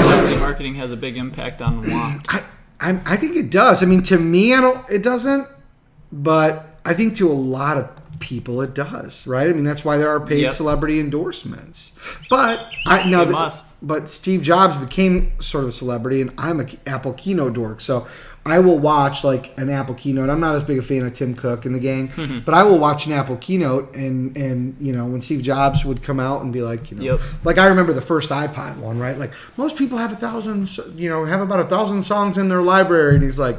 Definitely 0.08 0.36
marketing 0.38 0.74
has 0.74 0.90
a 0.92 0.96
big 0.96 1.16
impact 1.16 1.62
on 1.62 1.88
want. 1.88 2.26
I, 2.80 3.00
I 3.04 3.16
think 3.16 3.36
it 3.36 3.50
does. 3.50 3.82
I 3.82 3.86
mean, 3.86 4.02
to 4.04 4.18
me, 4.18 4.54
I 4.54 4.60
don't. 4.60 4.88
It 4.90 5.02
doesn't, 5.02 5.48
but 6.12 6.78
I 6.84 6.94
think 6.94 7.16
to 7.16 7.30
a 7.30 7.32
lot 7.34 7.76
of 7.76 8.18
people, 8.20 8.60
it 8.62 8.74
does. 8.74 9.26
Right? 9.26 9.48
I 9.48 9.52
mean, 9.52 9.64
that's 9.64 9.84
why 9.84 9.96
there 9.96 10.08
are 10.10 10.20
paid 10.20 10.42
Yep. 10.42 10.52
celebrity 10.52 11.00
endorsements. 11.00 11.92
But 12.30 12.70
I 12.86 13.08
know 13.08 13.24
that. 13.24 13.32
must. 13.32 13.64
But 13.80 14.10
Steve 14.10 14.42
Jobs 14.42 14.76
became 14.76 15.32
sort 15.40 15.64
of 15.64 15.68
a 15.68 15.72
celebrity, 15.72 16.20
and 16.20 16.32
I'm 16.38 16.60
a 16.60 16.66
Apple 16.86 17.12
keynote 17.14 17.54
dork, 17.54 17.80
so. 17.80 18.06
I 18.50 18.58
will 18.60 18.78
watch 18.78 19.24
like 19.24 19.58
an 19.58 19.70
Apple 19.70 19.94
keynote. 19.94 20.30
I'm 20.30 20.40
not 20.40 20.54
as 20.54 20.62
big 20.64 20.78
a 20.78 20.82
fan 20.82 21.04
of 21.06 21.12
Tim 21.12 21.34
Cook 21.34 21.64
and 21.66 21.74
the 21.74 21.80
gang, 21.80 22.42
but 22.44 22.54
I 22.54 22.62
will 22.62 22.78
watch 22.78 23.06
an 23.06 23.12
Apple 23.12 23.36
keynote 23.36 23.94
and 23.94 24.36
and 24.36 24.76
you 24.80 24.92
know 24.92 25.06
when 25.06 25.20
Steve 25.20 25.42
Jobs 25.42 25.84
would 25.84 26.02
come 26.02 26.18
out 26.20 26.42
and 26.42 26.52
be 26.52 26.62
like, 26.62 26.90
you 26.90 26.96
know, 26.96 27.02
Yep. 27.04 27.20
like 27.44 27.58
I 27.58 27.66
remember 27.66 27.92
the 27.92 28.00
first 28.02 28.30
iPod 28.30 28.78
one, 28.78 28.98
right? 28.98 29.16
Like 29.18 29.32
most 29.56 29.76
people 29.76 29.98
have 29.98 30.12
a 30.12 30.16
thousand, 30.16 30.68
you 30.98 31.08
know, 31.08 31.24
have 31.24 31.40
about 31.40 31.60
a 31.60 31.64
thousand 31.64 32.02
songs 32.04 32.38
in 32.38 32.48
their 32.48 32.62
library, 32.62 33.14
and 33.14 33.22
he's 33.24 33.38
like, 33.38 33.58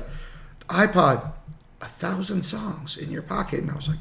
iPod, 0.70 1.32
a 1.82 1.86
thousand 1.88 2.44
songs 2.44 2.98
in 2.98 3.12
your 3.12 3.22
pocket, 3.22 3.62
and 3.62 3.72
I 3.72 3.76
was 3.76 3.88
like, 3.88 4.00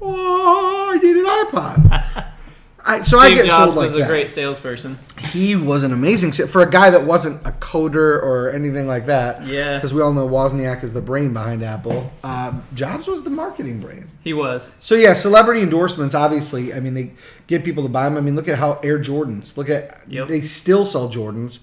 oh, 0.00 0.90
I 0.92 0.98
need 0.98 1.16
an 1.16 1.26
iPod. 1.26 2.26
I, 2.84 3.02
so 3.02 3.18
I 3.18 3.34
get 3.34 3.46
Jobs 3.46 3.74
sold 3.74 3.76
like 3.76 3.86
is 3.88 3.94
a 3.94 3.98
that. 3.98 4.08
great 4.08 4.30
salesperson. 4.30 4.98
He 5.32 5.54
was 5.56 5.82
an 5.84 5.92
amazing 5.92 6.32
for 6.32 6.62
a 6.62 6.70
guy 6.70 6.90
that 6.90 7.04
wasn't 7.04 7.40
a 7.46 7.50
coder 7.52 8.22
or 8.22 8.50
anything 8.52 8.86
like 8.86 9.06
that. 9.06 9.46
Yeah. 9.46 9.76
because 9.76 9.92
we 9.94 10.00
all 10.02 10.12
know 10.12 10.28
Wozniak 10.28 10.82
is 10.82 10.92
the 10.92 11.00
brain 11.02 11.32
behind 11.32 11.62
Apple. 11.62 12.10
Um, 12.24 12.64
Jobs 12.74 13.06
was 13.06 13.22
the 13.22 13.30
marketing 13.30 13.80
brain. 13.80 14.08
He 14.24 14.32
was. 14.32 14.74
So 14.80 14.94
yeah, 14.94 15.12
celebrity 15.12 15.62
endorsements. 15.62 16.14
Obviously, 16.14 16.74
I 16.74 16.80
mean 16.80 16.94
they 16.94 17.12
get 17.46 17.64
people 17.64 17.82
to 17.84 17.88
buy 17.88 18.04
them. 18.04 18.16
I 18.16 18.20
mean, 18.20 18.34
look 18.36 18.48
at 18.48 18.58
how 18.58 18.80
Air 18.82 18.98
Jordans. 18.98 19.56
Look 19.56 19.68
at 19.70 20.00
Yep. 20.08 20.28
they 20.28 20.40
still 20.40 20.84
sell 20.84 21.08
Jordans, 21.08 21.60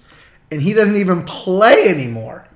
and 0.50 0.62
he 0.62 0.72
doesn't 0.72 0.96
even 0.96 1.22
play 1.24 1.84
anymore. 1.88 2.47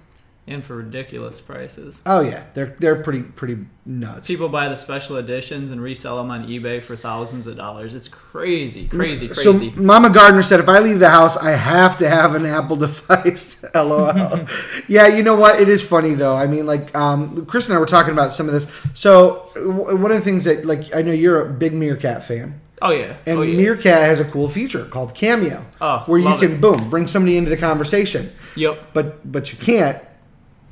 And 0.44 0.64
for 0.64 0.74
ridiculous 0.74 1.40
prices. 1.40 2.02
Oh 2.04 2.18
yeah, 2.20 2.42
they're 2.54 2.74
they're 2.80 3.00
pretty 3.00 3.22
pretty 3.22 3.58
nuts. 3.86 4.26
People 4.26 4.48
buy 4.48 4.68
the 4.68 4.74
special 4.76 5.16
editions 5.16 5.70
and 5.70 5.80
resell 5.80 6.16
them 6.16 6.32
on 6.32 6.48
eBay 6.48 6.82
for 6.82 6.96
thousands 6.96 7.46
of 7.46 7.56
dollars. 7.56 7.94
It's 7.94 8.08
crazy, 8.08 8.88
crazy, 8.88 9.28
crazy. 9.28 9.70
So. 9.70 9.80
Mama 9.80 10.10
Gardner 10.10 10.42
said, 10.42 10.58
if 10.58 10.68
I 10.68 10.80
leave 10.80 10.98
the 10.98 11.10
house, 11.10 11.36
I 11.36 11.52
have 11.52 11.96
to 11.98 12.08
have 12.08 12.34
an 12.34 12.44
Apple 12.44 12.74
device. 12.88 13.64
LOL. 13.74 14.40
yeah, 14.88 15.06
you 15.06 15.22
know 15.22 15.36
what? 15.36 15.60
It 15.60 15.68
is 15.68 15.80
funny 15.80 16.14
though. 16.14 16.34
I 16.34 16.48
mean, 16.48 16.66
like 16.66 16.92
um, 16.96 17.46
Chris 17.46 17.68
and 17.68 17.76
I 17.76 17.78
were 17.78 17.86
talking 17.86 18.12
about 18.12 18.32
some 18.32 18.48
of 18.48 18.52
this. 18.52 18.66
So 18.94 19.48
w- 19.54 19.96
one 19.96 20.10
of 20.10 20.16
the 20.16 20.24
things 20.24 20.42
that, 20.46 20.64
like, 20.64 20.92
I 20.92 21.02
know 21.02 21.12
you're 21.12 21.40
a 21.46 21.48
big 21.52 21.72
Meerkat 21.72 22.24
fan. 22.24 22.60
oh 22.82 22.90
yeah. 22.90 23.16
And 23.26 23.38
oh, 23.38 23.42
yeah. 23.42 23.56
Meerkat 23.56 24.02
has 24.02 24.18
a 24.18 24.24
cool 24.24 24.48
feature 24.48 24.86
called 24.86 25.14
Cameo, 25.14 25.64
Oh, 25.80 26.00
where 26.06 26.18
you 26.18 26.36
can 26.38 26.54
it. 26.54 26.60
boom 26.60 26.90
bring 26.90 27.06
somebody 27.06 27.36
into 27.36 27.48
the 27.50 27.56
conversation, 27.56 28.32
Yep. 28.56 28.88
but 28.92 29.30
but 29.30 29.52
you 29.52 29.58
can't 29.58 30.02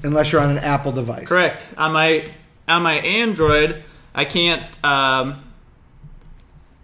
unless 0.02 0.32
you're 0.32 0.40
on 0.40 0.50
an 0.50 0.58
Apple 0.58 0.92
device. 0.92 1.28
Correct. 1.28 1.66
On 1.76 1.92
my 1.92 2.26
on 2.68 2.82
my 2.82 2.94
Android, 2.94 3.82
I 4.14 4.24
can't 4.24 4.62
um, 4.84 5.44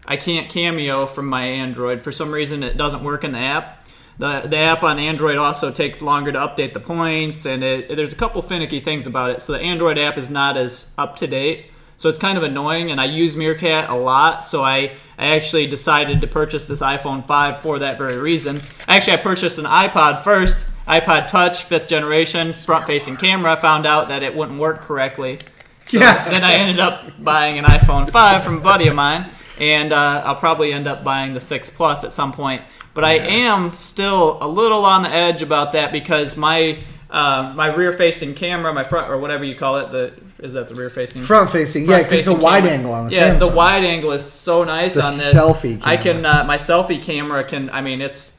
I 0.06 0.16
can't 0.16 0.48
Cameo 0.48 1.06
from 1.06 1.26
my 1.26 1.44
Android. 1.44 2.02
For 2.02 2.12
some 2.12 2.30
reason, 2.30 2.62
it 2.62 2.76
doesn't 2.76 3.02
work 3.02 3.24
in 3.24 3.32
the 3.32 3.38
app. 3.38 3.86
The, 4.18 4.42
the 4.46 4.56
app 4.56 4.82
on 4.82 4.98
Android 4.98 5.36
also 5.36 5.70
takes 5.70 6.00
longer 6.00 6.32
to 6.32 6.38
update 6.38 6.72
the 6.72 6.80
points, 6.80 7.44
and 7.44 7.62
it, 7.62 7.94
there's 7.94 8.14
a 8.14 8.16
couple 8.16 8.40
finicky 8.40 8.80
things 8.80 9.06
about 9.06 9.30
it. 9.30 9.42
So 9.42 9.52
the 9.52 9.60
Android 9.60 9.98
app 9.98 10.16
is 10.16 10.30
not 10.30 10.56
as 10.56 10.90
up 10.96 11.16
to 11.16 11.26
date. 11.26 11.66
So 11.98 12.08
it's 12.08 12.18
kind 12.18 12.36
of 12.38 12.44
annoying, 12.44 12.90
and 12.90 13.00
I 13.00 13.06
use 13.06 13.36
Meerkat 13.36 13.90
a 13.90 13.94
lot. 13.94 14.44
So 14.44 14.62
I, 14.62 14.92
I 15.18 15.28
actually 15.36 15.66
decided 15.66 16.20
to 16.22 16.26
purchase 16.26 16.64
this 16.64 16.80
iPhone 16.80 17.26
5 17.26 17.60
for 17.60 17.78
that 17.78 17.98
very 17.98 18.18
reason. 18.18 18.62
Actually, 18.86 19.14
I 19.14 19.22
purchased 19.22 19.58
an 19.58 19.64
iPod 19.64 20.22
first 20.22 20.66
iPod 20.86 21.26
Touch, 21.26 21.64
fifth 21.64 21.88
generation, 21.88 22.52
front 22.52 22.86
facing 22.86 23.16
camera, 23.16 23.56
found 23.56 23.86
out 23.86 24.08
that 24.08 24.22
it 24.22 24.34
wouldn't 24.34 24.58
work 24.58 24.82
correctly. 24.82 25.40
So 25.84 25.98
yeah. 25.98 26.28
then 26.28 26.44
I 26.44 26.54
ended 26.54 26.80
up 26.80 27.22
buying 27.22 27.58
an 27.58 27.64
iPhone 27.64 28.10
5 28.10 28.44
from 28.44 28.58
a 28.58 28.60
buddy 28.60 28.88
of 28.88 28.94
mine, 28.94 29.30
and 29.60 29.92
uh, 29.92 30.22
I'll 30.24 30.36
probably 30.36 30.72
end 30.72 30.86
up 30.86 31.04
buying 31.04 31.34
the 31.34 31.40
6 31.40 31.70
Plus 31.70 32.04
at 32.04 32.12
some 32.12 32.32
point. 32.32 32.62
But 32.94 33.04
I 33.04 33.14
am 33.14 33.76
still 33.76 34.38
a 34.40 34.48
little 34.48 34.84
on 34.84 35.02
the 35.02 35.10
edge 35.10 35.42
about 35.42 35.72
that 35.72 35.92
because 35.92 36.36
my 36.36 36.78
uh, 37.10 37.52
my 37.54 37.68
rear 37.68 37.92
facing 37.92 38.34
camera, 38.34 38.72
my 38.72 38.82
front 38.82 39.08
or 39.10 39.18
whatever 39.18 39.44
you 39.44 39.54
call 39.54 39.78
it, 39.78 39.92
the 39.92 40.12
is 40.38 40.52
that 40.52 40.68
the 40.68 40.74
rear 40.74 40.90
facing 40.90 41.22
front 41.22 41.48
facing 41.48 41.86
front 41.86 42.02
yeah 42.02 42.08
because 42.08 42.26
the 42.26 42.34
wide 42.34 42.62
camera. 42.64 42.76
angle 42.76 42.92
on 42.92 43.06
the 43.06 43.12
yeah 43.14 43.34
Samsung. 43.34 43.38
the 43.40 43.48
wide 43.48 43.84
angle 43.84 44.12
is 44.12 44.30
so 44.30 44.64
nice 44.64 44.94
the 44.94 45.02
on 45.02 45.12
this 45.12 45.32
selfie 45.32 45.80
camera. 45.80 45.86
I 45.86 45.96
can 45.96 46.26
uh, 46.26 46.44
my 46.44 46.58
selfie 46.58 47.00
camera 47.00 47.42
can 47.42 47.70
I 47.70 47.80
mean 47.80 48.02
it's 48.02 48.35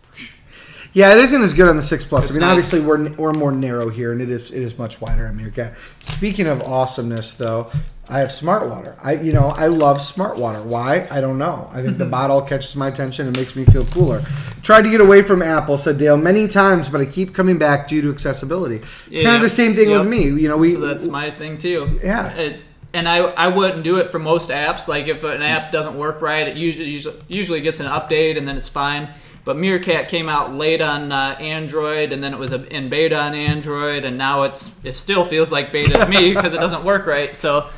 yeah, 0.97 1.13
it 1.13 1.19
isn't 1.19 1.43
as 1.43 1.53
good 1.53 1.69
on 1.69 1.77
the 1.77 1.83
six 1.83 2.03
plus. 2.03 2.23
It's 2.23 2.31
I 2.31 2.33
mean, 2.33 2.41
nice. 2.41 2.49
obviously 2.49 2.79
we're 2.81 3.11
we're 3.17 3.31
more 3.31 3.51
narrow 3.51 3.87
here, 3.87 4.13
and 4.13 4.19
it 4.19 4.31
is 4.31 4.51
it 4.51 4.63
is 4.63 4.79
much 4.79 4.99
wider 4.99 5.27
on 5.27 5.37
Meerkat. 5.37 5.73
Speaking 5.99 6.47
of 6.47 6.63
awesomeness, 6.63 7.35
though, 7.35 7.69
I 8.09 8.17
have 8.17 8.31
Smart 8.31 8.67
Water. 8.67 8.97
I 9.03 9.13
you 9.13 9.31
know 9.31 9.49
I 9.49 9.67
love 9.67 10.01
Smart 10.01 10.39
Water. 10.39 10.59
Why? 10.63 11.07
I 11.11 11.21
don't 11.21 11.37
know. 11.37 11.69
I 11.71 11.83
think 11.83 11.99
the 11.99 12.05
mm-hmm. 12.05 12.09
bottle 12.09 12.41
catches 12.41 12.75
my 12.75 12.87
attention 12.87 13.27
and 13.27 13.37
makes 13.37 13.55
me 13.55 13.63
feel 13.65 13.85
cooler. 13.85 14.23
Tried 14.63 14.85
to 14.85 14.89
get 14.89 14.99
away 14.99 15.21
from 15.21 15.43
Apple, 15.43 15.77
said 15.77 15.99
Dale 15.99 16.17
many 16.17 16.47
times, 16.47 16.89
but 16.89 16.99
I 16.99 17.05
keep 17.05 17.31
coming 17.31 17.59
back 17.59 17.87
due 17.87 18.01
to 18.01 18.09
accessibility. 18.09 18.77
It's 18.77 19.19
yeah, 19.19 19.23
kind 19.23 19.35
of 19.35 19.43
the 19.43 19.51
same 19.51 19.75
thing 19.75 19.91
yep. 19.91 19.99
with 19.99 20.09
me. 20.09 20.23
You 20.23 20.49
know, 20.49 20.57
we. 20.57 20.73
So 20.73 20.79
that's 20.79 21.05
my 21.05 21.29
thing 21.29 21.59
too. 21.59 21.99
Yeah. 22.03 22.29
It, 22.31 22.61
and 22.93 23.07
I, 23.07 23.17
I 23.17 23.49
wouldn't 23.49 23.83
do 23.83 23.97
it 23.97 24.07
for 24.07 24.17
most 24.17 24.49
apps. 24.49 24.87
Like 24.87 25.05
if 25.05 25.23
an 25.23 25.43
app 25.43 25.71
doesn't 25.71 25.95
work 25.95 26.23
right, 26.23 26.47
it 26.47 26.57
usually, 26.57 27.19
usually 27.27 27.61
gets 27.61 27.79
an 27.79 27.85
update 27.85 28.35
and 28.35 28.47
then 28.47 28.57
it's 28.57 28.69
fine. 28.69 29.13
But 29.47 29.55
Meerkat 29.55 30.09
came 30.09 30.27
out 30.27 30.53
late 30.53 30.81
on 30.81 31.13
uh, 31.13 31.37
Android, 31.39 32.11
and 32.11 32.21
then 32.21 32.33
it 32.33 32.37
was 32.37 32.51
in 32.51 32.89
beta 32.89 33.17
on 33.17 33.33
Android, 33.33 34.03
and 34.03 34.17
now 34.17 34.43
it's 34.43 34.73
it 34.83 34.93
still 34.93 35.23
feels 35.23 35.53
like 35.53 35.71
beta 35.71 35.93
to 35.93 36.05
me 36.05 36.33
because 36.33 36.53
it 36.53 36.59
doesn't 36.59 36.83
work 36.83 37.05
right. 37.05 37.33
So 37.33 37.69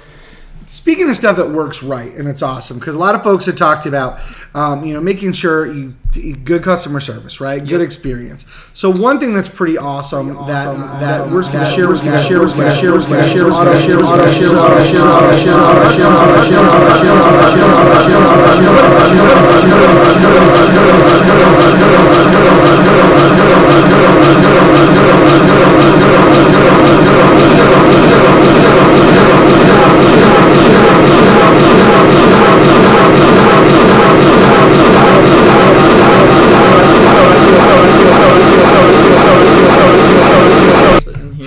speaking 0.69 1.09
of 1.09 1.15
stuff 1.15 1.35
that 1.35 1.49
works 1.49 1.81
right 1.81 2.13
and 2.13 2.27
it's 2.27 2.43
awesome 2.43 2.77
because 2.77 2.93
a 2.93 2.99
lot 2.99 3.15
of 3.15 3.23
folks 3.23 3.47
have 3.47 3.55
talked 3.55 3.87
about 3.87 4.19
um, 4.53 4.83
you 4.83 4.93
know 4.93 5.01
making 5.01 5.31
sure 5.33 5.65
you 5.65 5.91
good 6.43 6.61
customer 6.61 6.99
service 6.99 7.41
right 7.41 7.61
yep. 7.61 7.69
good 7.69 7.81
experience 7.81 8.45
so 8.75 8.87
one 8.87 9.19
thing 9.19 9.33
that's 9.33 9.49
pretty 9.49 9.79
awesome, 9.79 10.37
awesome 10.37 10.79
that 10.99 11.25
we're 11.25 11.41
going 11.41 11.65
to 11.65 11.65
share 11.65 11.87
we're 11.87 11.97
going 11.97 12.11
to 12.11 12.19
share 12.21 12.39
we're 12.39 12.53
going 12.53 12.69
to 12.69 12.75
share 12.77 12.91
we're 12.93 13.03
going 13.03 13.19
to 13.19 13.29
share 13.29 13.45
we're 13.45 13.49
going 13.49 13.73
to 13.73 13.79
share 13.81 13.97
we're 13.97 14.05
going 14.05 14.21
to 14.21 14.29
share 14.29 14.53
we're 14.53 14.61
going 14.61 14.77
to 14.77 14.85
share 14.85 15.01
we're 15.01 15.09
going 15.09 15.33
to 15.33 16.45
share 16.45 16.53
we're 16.53 16.61
going 16.61 16.85
to 18.91 19.25
share 26.77 26.88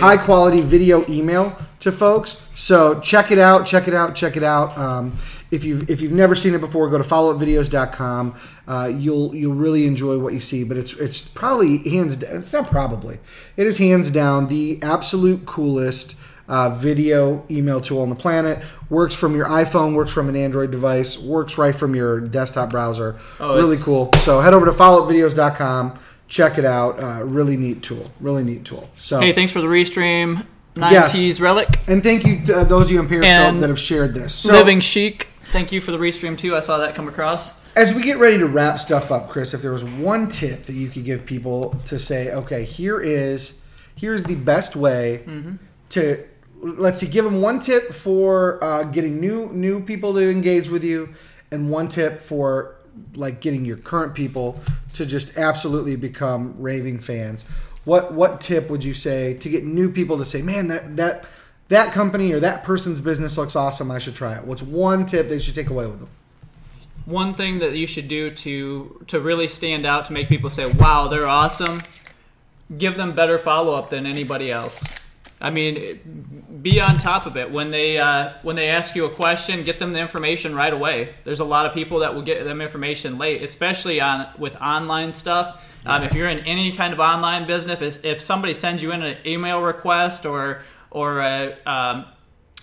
high 0.03 0.17
quality 0.17 0.61
video 0.61 1.09
email 1.09 1.57
to 1.79 1.93
folks. 1.93 2.43
So 2.57 2.99
check 2.99 3.31
it 3.31 3.39
out, 3.39 3.65
check 3.67 3.87
it 3.87 3.95
out, 3.95 4.17
check 4.17 4.37
it 4.37 4.43
out. 4.43 4.77
Um, 4.77 5.17
if 5.53 5.63
you've 5.63 5.89
if 5.89 6.01
you've 6.01 6.11
never 6.11 6.35
seen 6.35 6.55
it 6.55 6.61
before, 6.61 6.91
go 6.91 6.99
to 6.99 7.05
followupvideos.com. 7.05 8.35
Uh, 8.67 8.93
you'll 8.93 9.33
you'll 9.33 9.55
really 9.55 9.87
enjoy 9.87 10.19
what 10.19 10.33
you 10.35 10.41
see. 10.41 10.65
But 10.65 10.77
it's 10.77 10.93
it's 10.95 11.21
probably 11.21 11.89
hands 11.89 12.17
down. 12.17 12.39
It's 12.39 12.53
not 12.53 12.67
probably. 12.67 13.21
It 13.57 13.69
is 13.69 13.79
hands 13.79 14.11
down 14.11 14.49
the 14.49 14.81
absolute 14.83 15.47
coolest. 15.47 16.17
Uh, 16.49 16.69
video 16.69 17.47
email 17.51 17.81
tool 17.81 18.03
on 18.03 18.11
the 18.11 18.17
planet 18.17 18.63
works 18.91 19.15
from 19.15 19.35
your 19.35 19.47
iPhone, 19.47 19.95
works 19.95 20.13
from 20.13 20.29
an 20.29 20.35
Android 20.37 20.73
device, 20.73 21.17
works 21.17 21.57
right 21.57 21.75
from 21.75 21.95
your 21.95 22.21
desktop 22.21 22.69
browser. 22.69 23.17
Oh, 23.39 23.57
really 23.57 23.79
cool. 23.79 24.11
So 24.19 24.41
head 24.41 24.53
over 24.53 24.67
to 24.67 24.73
followupvideos.com, 24.73 25.99
check 26.33 26.57
it 26.57 26.65
out. 26.65 27.03
Uh, 27.03 27.23
really 27.25 27.59
neat 27.59 27.83
tool. 27.83 28.11
Really 28.19 28.43
neat 28.43 28.65
tool. 28.65 28.89
So 28.97 29.21
Hey, 29.21 29.33
thanks 29.35 29.53
for 29.53 29.61
the 29.61 29.67
restream. 29.67 30.47
Nine 30.77 30.93
Yes. 30.95 31.39
Relic. 31.41 31.69
And 31.87 32.03
thank 32.03 32.25
you 32.25 32.43
to 32.47 32.61
uh, 32.61 32.65
those 32.65 32.87
of 32.87 32.93
you 32.93 33.01
in 33.01 33.07
Periscope 33.07 33.35
And 33.35 33.63
that 33.63 33.69
have 33.69 33.79
shared 33.79 34.15
this. 34.15 34.35
So, 34.35 34.55
Living 34.55 34.81
chic. 34.81 35.29
Thank 35.53 35.71
you 35.71 35.83
for 35.83 35.91
the 35.93 35.99
restream 35.99 36.39
too. 36.39 36.57
I 36.57 36.61
saw 36.61 36.79
that 36.79 36.95
come 36.95 37.07
across. 37.07 37.61
as 37.77 37.93
we 37.93 38.03
get 38.03 38.17
ready 38.17 38.39
to 38.39 38.47
wrap 38.47 38.81
stuff 38.81 39.13
up, 39.13 39.29
Chris, 39.29 39.53
if 39.53 39.61
there 39.61 39.73
was 39.73 39.85
one 39.85 40.29
tip 40.31 40.65
that 40.65 40.73
you 40.73 40.89
could 40.89 41.05
give 41.05 41.27
people 41.27 41.79
to 41.85 41.99
say, 41.99 42.33
okay, 42.33 42.65
here 42.65 42.99
is 42.99 43.61
here's 43.95 44.25
the 44.25 44.35
best 44.35 44.75
way 44.75 45.23
Mm-hmm. 45.27 45.57
to 45.91 46.25
let's 46.63 47.01
see, 47.01 47.07
give 47.09 47.27
them 47.27 47.43
one 47.43 47.61
tip 47.61 47.93
for 47.93 48.63
uh, 48.65 48.85
getting 48.85 49.21
new 49.21 49.53
new 49.53 49.83
people 49.83 50.15
to 50.15 50.31
engage 50.31 50.71
with 50.71 50.83
you, 50.85 51.11
and 51.51 51.71
one 51.71 51.89
tip 51.89 52.23
for 52.23 52.77
like 53.15 53.41
getting 53.41 53.65
your 53.65 53.77
current 53.77 54.15
people 54.15 54.61
to 54.95 55.07
just 55.07 55.37
absolutely 55.37 55.97
become 55.97 56.55
raving 56.59 56.99
fans. 56.99 57.45
What 57.85 58.13
what 58.13 58.41
tip 58.41 58.71
would 58.71 58.85
you 58.85 58.95
say 58.95 59.35
to 59.35 59.49
get 59.49 59.65
new 59.65 59.91
people 59.91 60.19
to 60.19 60.25
say, 60.25 60.43
man, 60.43 60.69
that 60.69 60.97
that 60.97 61.25
that 61.69 61.93
company 61.93 62.33
or 62.33 62.41
that 62.41 62.65
person's 62.65 63.01
business 63.01 63.37
looks 63.39 63.57
awesome. 63.57 63.91
I 63.91 63.99
should 63.99 64.15
try 64.15 64.37
it. 64.37 64.45
What's 64.45 64.63
one 64.63 65.07
tip 65.07 65.29
they 65.29 65.39
should 65.39 65.55
take 65.55 65.71
away 65.71 65.87
with 65.87 66.01
them? 66.01 66.09
One 67.07 67.35
thing 67.35 67.59
that 67.59 67.73
you 67.73 67.87
should 67.87 68.09
do 68.09 68.31
to 68.31 69.05
to 69.09 69.21
really 69.21 69.49
stand 69.49 69.87
out 69.87 70.07
to 70.07 70.13
make 70.13 70.29
people 70.29 70.51
say, 70.51 70.67
"Wow, 70.67 71.09
they're 71.09 71.27
awesome." 71.27 71.83
Give 72.79 72.97
them 72.97 73.13
better 73.13 73.39
follow 73.39 73.75
up 73.75 73.91
than 73.91 74.07
anybody 74.07 74.51
else. 74.51 74.95
I 75.43 75.51
mean, 75.51 76.61
be 76.63 76.81
on 76.81 76.99
top 76.99 77.27
of 77.27 77.37
it 77.37 77.51
when 77.51 77.73
they 77.73 77.99
uh, 77.99 78.35
when 78.43 78.55
they 78.55 78.69
ask 78.69 78.95
you 78.95 79.05
a 79.05 79.11
question. 79.11 79.65
Get 79.65 79.81
them 79.81 79.93
the 79.93 79.99
information 79.99 80.55
right 80.55 80.73
away. 80.73 81.17
There's 81.25 81.41
a 81.41 81.45
lot 81.45 81.67
of 81.67 81.75
people 81.75 81.99
that 81.99 82.15
will 82.15 82.23
get 82.23 82.45
them 82.45 82.61
information 82.61 83.19
late, 83.19 83.43
especially 83.43 84.01
on 84.01 84.29
with 84.39 84.55
online 84.57 85.13
stuff. 85.13 85.61
Um, 85.85 86.05
if 86.05 86.15
you're 86.15 86.29
in 86.29 86.39
any 86.41 86.71
kind 86.71 86.93
of 86.93 87.01
online 87.01 87.49
business, 87.49 87.83
if, 87.83 88.05
if 88.05 88.21
somebody 88.21 88.55
sends 88.55 88.85
you 88.85 88.93
in 88.93 89.03
an 89.03 89.17
email 89.27 89.61
request 89.61 90.25
or 90.25 90.63
or 90.93 91.21
a 91.21 91.59
um, 91.67 92.07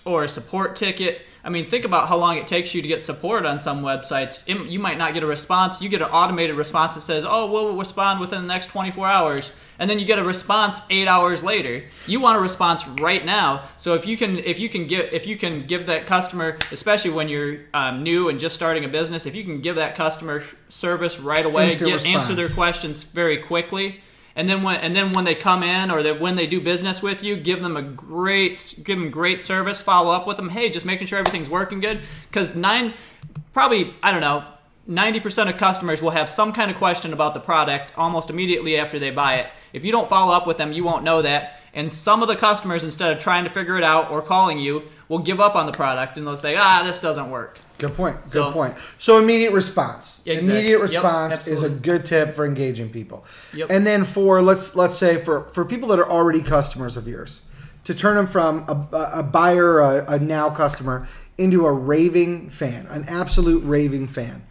or 0.06 0.24
a 0.24 0.28
support 0.28 0.74
ticket. 0.74 1.22
I 1.42 1.48
mean, 1.48 1.66
think 1.70 1.84
about 1.84 2.08
how 2.08 2.16
long 2.16 2.36
it 2.36 2.46
takes 2.46 2.74
you 2.74 2.82
to 2.82 2.88
get 2.88 3.00
support 3.00 3.46
on 3.46 3.58
some 3.58 3.82
websites. 3.82 4.40
It- 4.46 4.66
you 4.68 4.78
might 4.78 4.98
not 4.98 5.14
get 5.14 5.22
a 5.22 5.26
response. 5.26 5.80
You 5.80 5.88
get 5.88 6.02
an 6.02 6.08
automated 6.10 6.56
response 6.56 6.94
that 6.96 7.00
says, 7.00 7.24
"Oh, 7.26 7.50
we'll 7.50 7.76
respond 7.76 8.20
within 8.20 8.42
the 8.42 8.46
next 8.48 8.66
24 8.66 9.06
hours," 9.08 9.52
and 9.78 9.88
then 9.88 9.98
you 9.98 10.04
get 10.04 10.18
a 10.18 10.24
response 10.24 10.82
eight 10.90 11.08
hours 11.08 11.42
later. 11.42 11.84
You 12.06 12.20
want 12.20 12.36
a 12.36 12.40
response 12.40 12.86
right 13.00 13.24
now. 13.24 13.62
So 13.78 13.94
if 13.94 14.06
you 14.06 14.16
can, 14.18 14.38
if 14.40 14.58
you 14.60 14.68
can 14.68 14.86
give, 14.86 15.08
if 15.12 15.26
you 15.26 15.36
can 15.36 15.66
give 15.66 15.86
that 15.86 16.06
customer, 16.06 16.58
especially 16.72 17.10
when 17.12 17.28
you're 17.30 17.60
um, 17.72 18.02
new 18.02 18.28
and 18.28 18.38
just 18.38 18.54
starting 18.54 18.84
a 18.84 18.88
business, 18.88 19.24
if 19.24 19.34
you 19.34 19.44
can 19.44 19.60
give 19.60 19.76
that 19.76 19.96
customer 19.96 20.42
service 20.68 21.18
right 21.18 21.46
away, 21.46 21.64
get 21.86 21.94
answer 22.06 22.34
their 22.36 22.48
questions 22.54 23.02
very 23.04 23.38
quickly. 23.38 24.00
And 24.36 24.48
then 24.48 24.62
when 24.62 24.76
and 24.80 24.94
then 24.94 25.12
when 25.12 25.24
they 25.24 25.34
come 25.34 25.62
in 25.62 25.90
or 25.90 26.02
when 26.14 26.36
they 26.36 26.46
do 26.46 26.60
business 26.60 27.02
with 27.02 27.22
you, 27.22 27.36
give 27.36 27.62
them 27.62 27.76
a 27.76 27.82
great 27.82 28.80
give 28.84 28.98
them 28.98 29.10
great 29.10 29.40
service. 29.40 29.80
Follow 29.80 30.12
up 30.12 30.26
with 30.26 30.36
them. 30.36 30.48
Hey, 30.48 30.70
just 30.70 30.86
making 30.86 31.06
sure 31.08 31.18
everything's 31.18 31.48
working 31.48 31.80
good. 31.80 32.00
Because 32.28 32.54
nine, 32.54 32.94
probably 33.52 33.94
I 34.02 34.12
don't 34.12 34.20
know, 34.20 34.44
ninety 34.86 35.20
percent 35.20 35.48
of 35.50 35.56
customers 35.56 36.00
will 36.02 36.10
have 36.10 36.28
some 36.28 36.52
kind 36.52 36.70
of 36.70 36.76
question 36.76 37.12
about 37.12 37.34
the 37.34 37.40
product 37.40 37.92
almost 37.96 38.30
immediately 38.30 38.76
after 38.76 38.98
they 38.98 39.10
buy 39.10 39.34
it. 39.34 39.46
If 39.72 39.84
you 39.84 39.92
don't 39.92 40.08
follow 40.08 40.34
up 40.34 40.46
with 40.46 40.56
them, 40.56 40.72
you 40.72 40.84
won't 40.84 41.04
know 41.04 41.22
that. 41.22 41.56
And 41.72 41.92
some 41.92 42.22
of 42.22 42.28
the 42.28 42.34
customers, 42.34 42.82
instead 42.82 43.12
of 43.16 43.22
trying 43.22 43.44
to 43.44 43.50
figure 43.50 43.76
it 43.76 43.84
out 43.84 44.10
or 44.10 44.20
calling 44.22 44.58
you, 44.58 44.82
will 45.08 45.20
give 45.20 45.40
up 45.40 45.54
on 45.54 45.66
the 45.66 45.72
product 45.72 46.18
and 46.18 46.26
they'll 46.26 46.36
say, 46.36 46.56
Ah, 46.56 46.82
this 46.84 46.98
doesn't 46.98 47.30
work. 47.30 47.58
Good 47.78 47.94
point. 47.94 48.16
Good 48.24 48.30
So- 48.32 48.50
point. 48.52 48.74
So 48.98 49.18
immediate 49.18 49.52
response. 49.52 50.20
Exactly. 50.26 50.50
Immediate 50.52 50.72
Yep, 50.78 50.82
response 50.82 51.46
is 51.46 51.62
a 51.62 51.68
good 51.70 52.04
tip 52.04 52.34
for 52.34 52.44
engaging 52.44 52.90
people. 52.90 53.24
Yep. 53.54 53.68
And 53.70 53.86
then 53.86 54.04
for 54.04 54.42
let's 54.42 54.74
let's 54.74 54.96
say 54.98 55.16
for 55.16 55.42
for 55.52 55.64
people 55.64 55.88
that 55.90 55.98
are 56.00 56.10
already 56.10 56.42
customers 56.42 56.96
of 56.96 57.06
yours, 57.06 57.40
to 57.84 57.94
turn 57.94 58.16
them 58.16 58.26
from 58.26 58.64
a, 58.68 58.98
a 59.20 59.22
buyer, 59.22 59.80
a, 59.80 60.04
a 60.12 60.18
now 60.18 60.50
customer, 60.50 61.06
into 61.38 61.64
a 61.66 61.72
raving 61.72 62.50
fan, 62.50 62.86
an 62.90 63.04
absolute 63.08 63.62
raving 63.64 64.08
fan. 64.08 64.42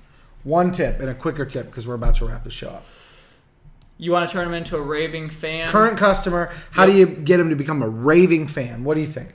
One 0.49 0.71
tip 0.71 0.99
and 0.99 1.09
a 1.09 1.13
quicker 1.13 1.45
tip 1.45 1.67
because 1.67 1.87
we're 1.87 1.93
about 1.93 2.15
to 2.15 2.25
wrap 2.25 2.43
the 2.43 2.49
show 2.49 2.69
up. 2.69 2.85
You 3.97 4.11
want 4.11 4.27
to 4.29 4.33
turn 4.33 4.45
them 4.45 4.53
into 4.55 4.77
a 4.77 4.81
raving 4.81 5.29
fan. 5.29 5.69
Current 5.69 5.97
customer, 5.97 6.51
how 6.71 6.85
do 6.85 6.91
you 6.91 7.05
get 7.05 7.37
them 7.37 7.49
to 7.49 7.55
become 7.55 7.83
a 7.83 7.89
raving 7.89 8.47
fan? 8.47 8.83
What 8.83 8.95
do 8.95 9.01
you 9.01 9.07
think? 9.07 9.33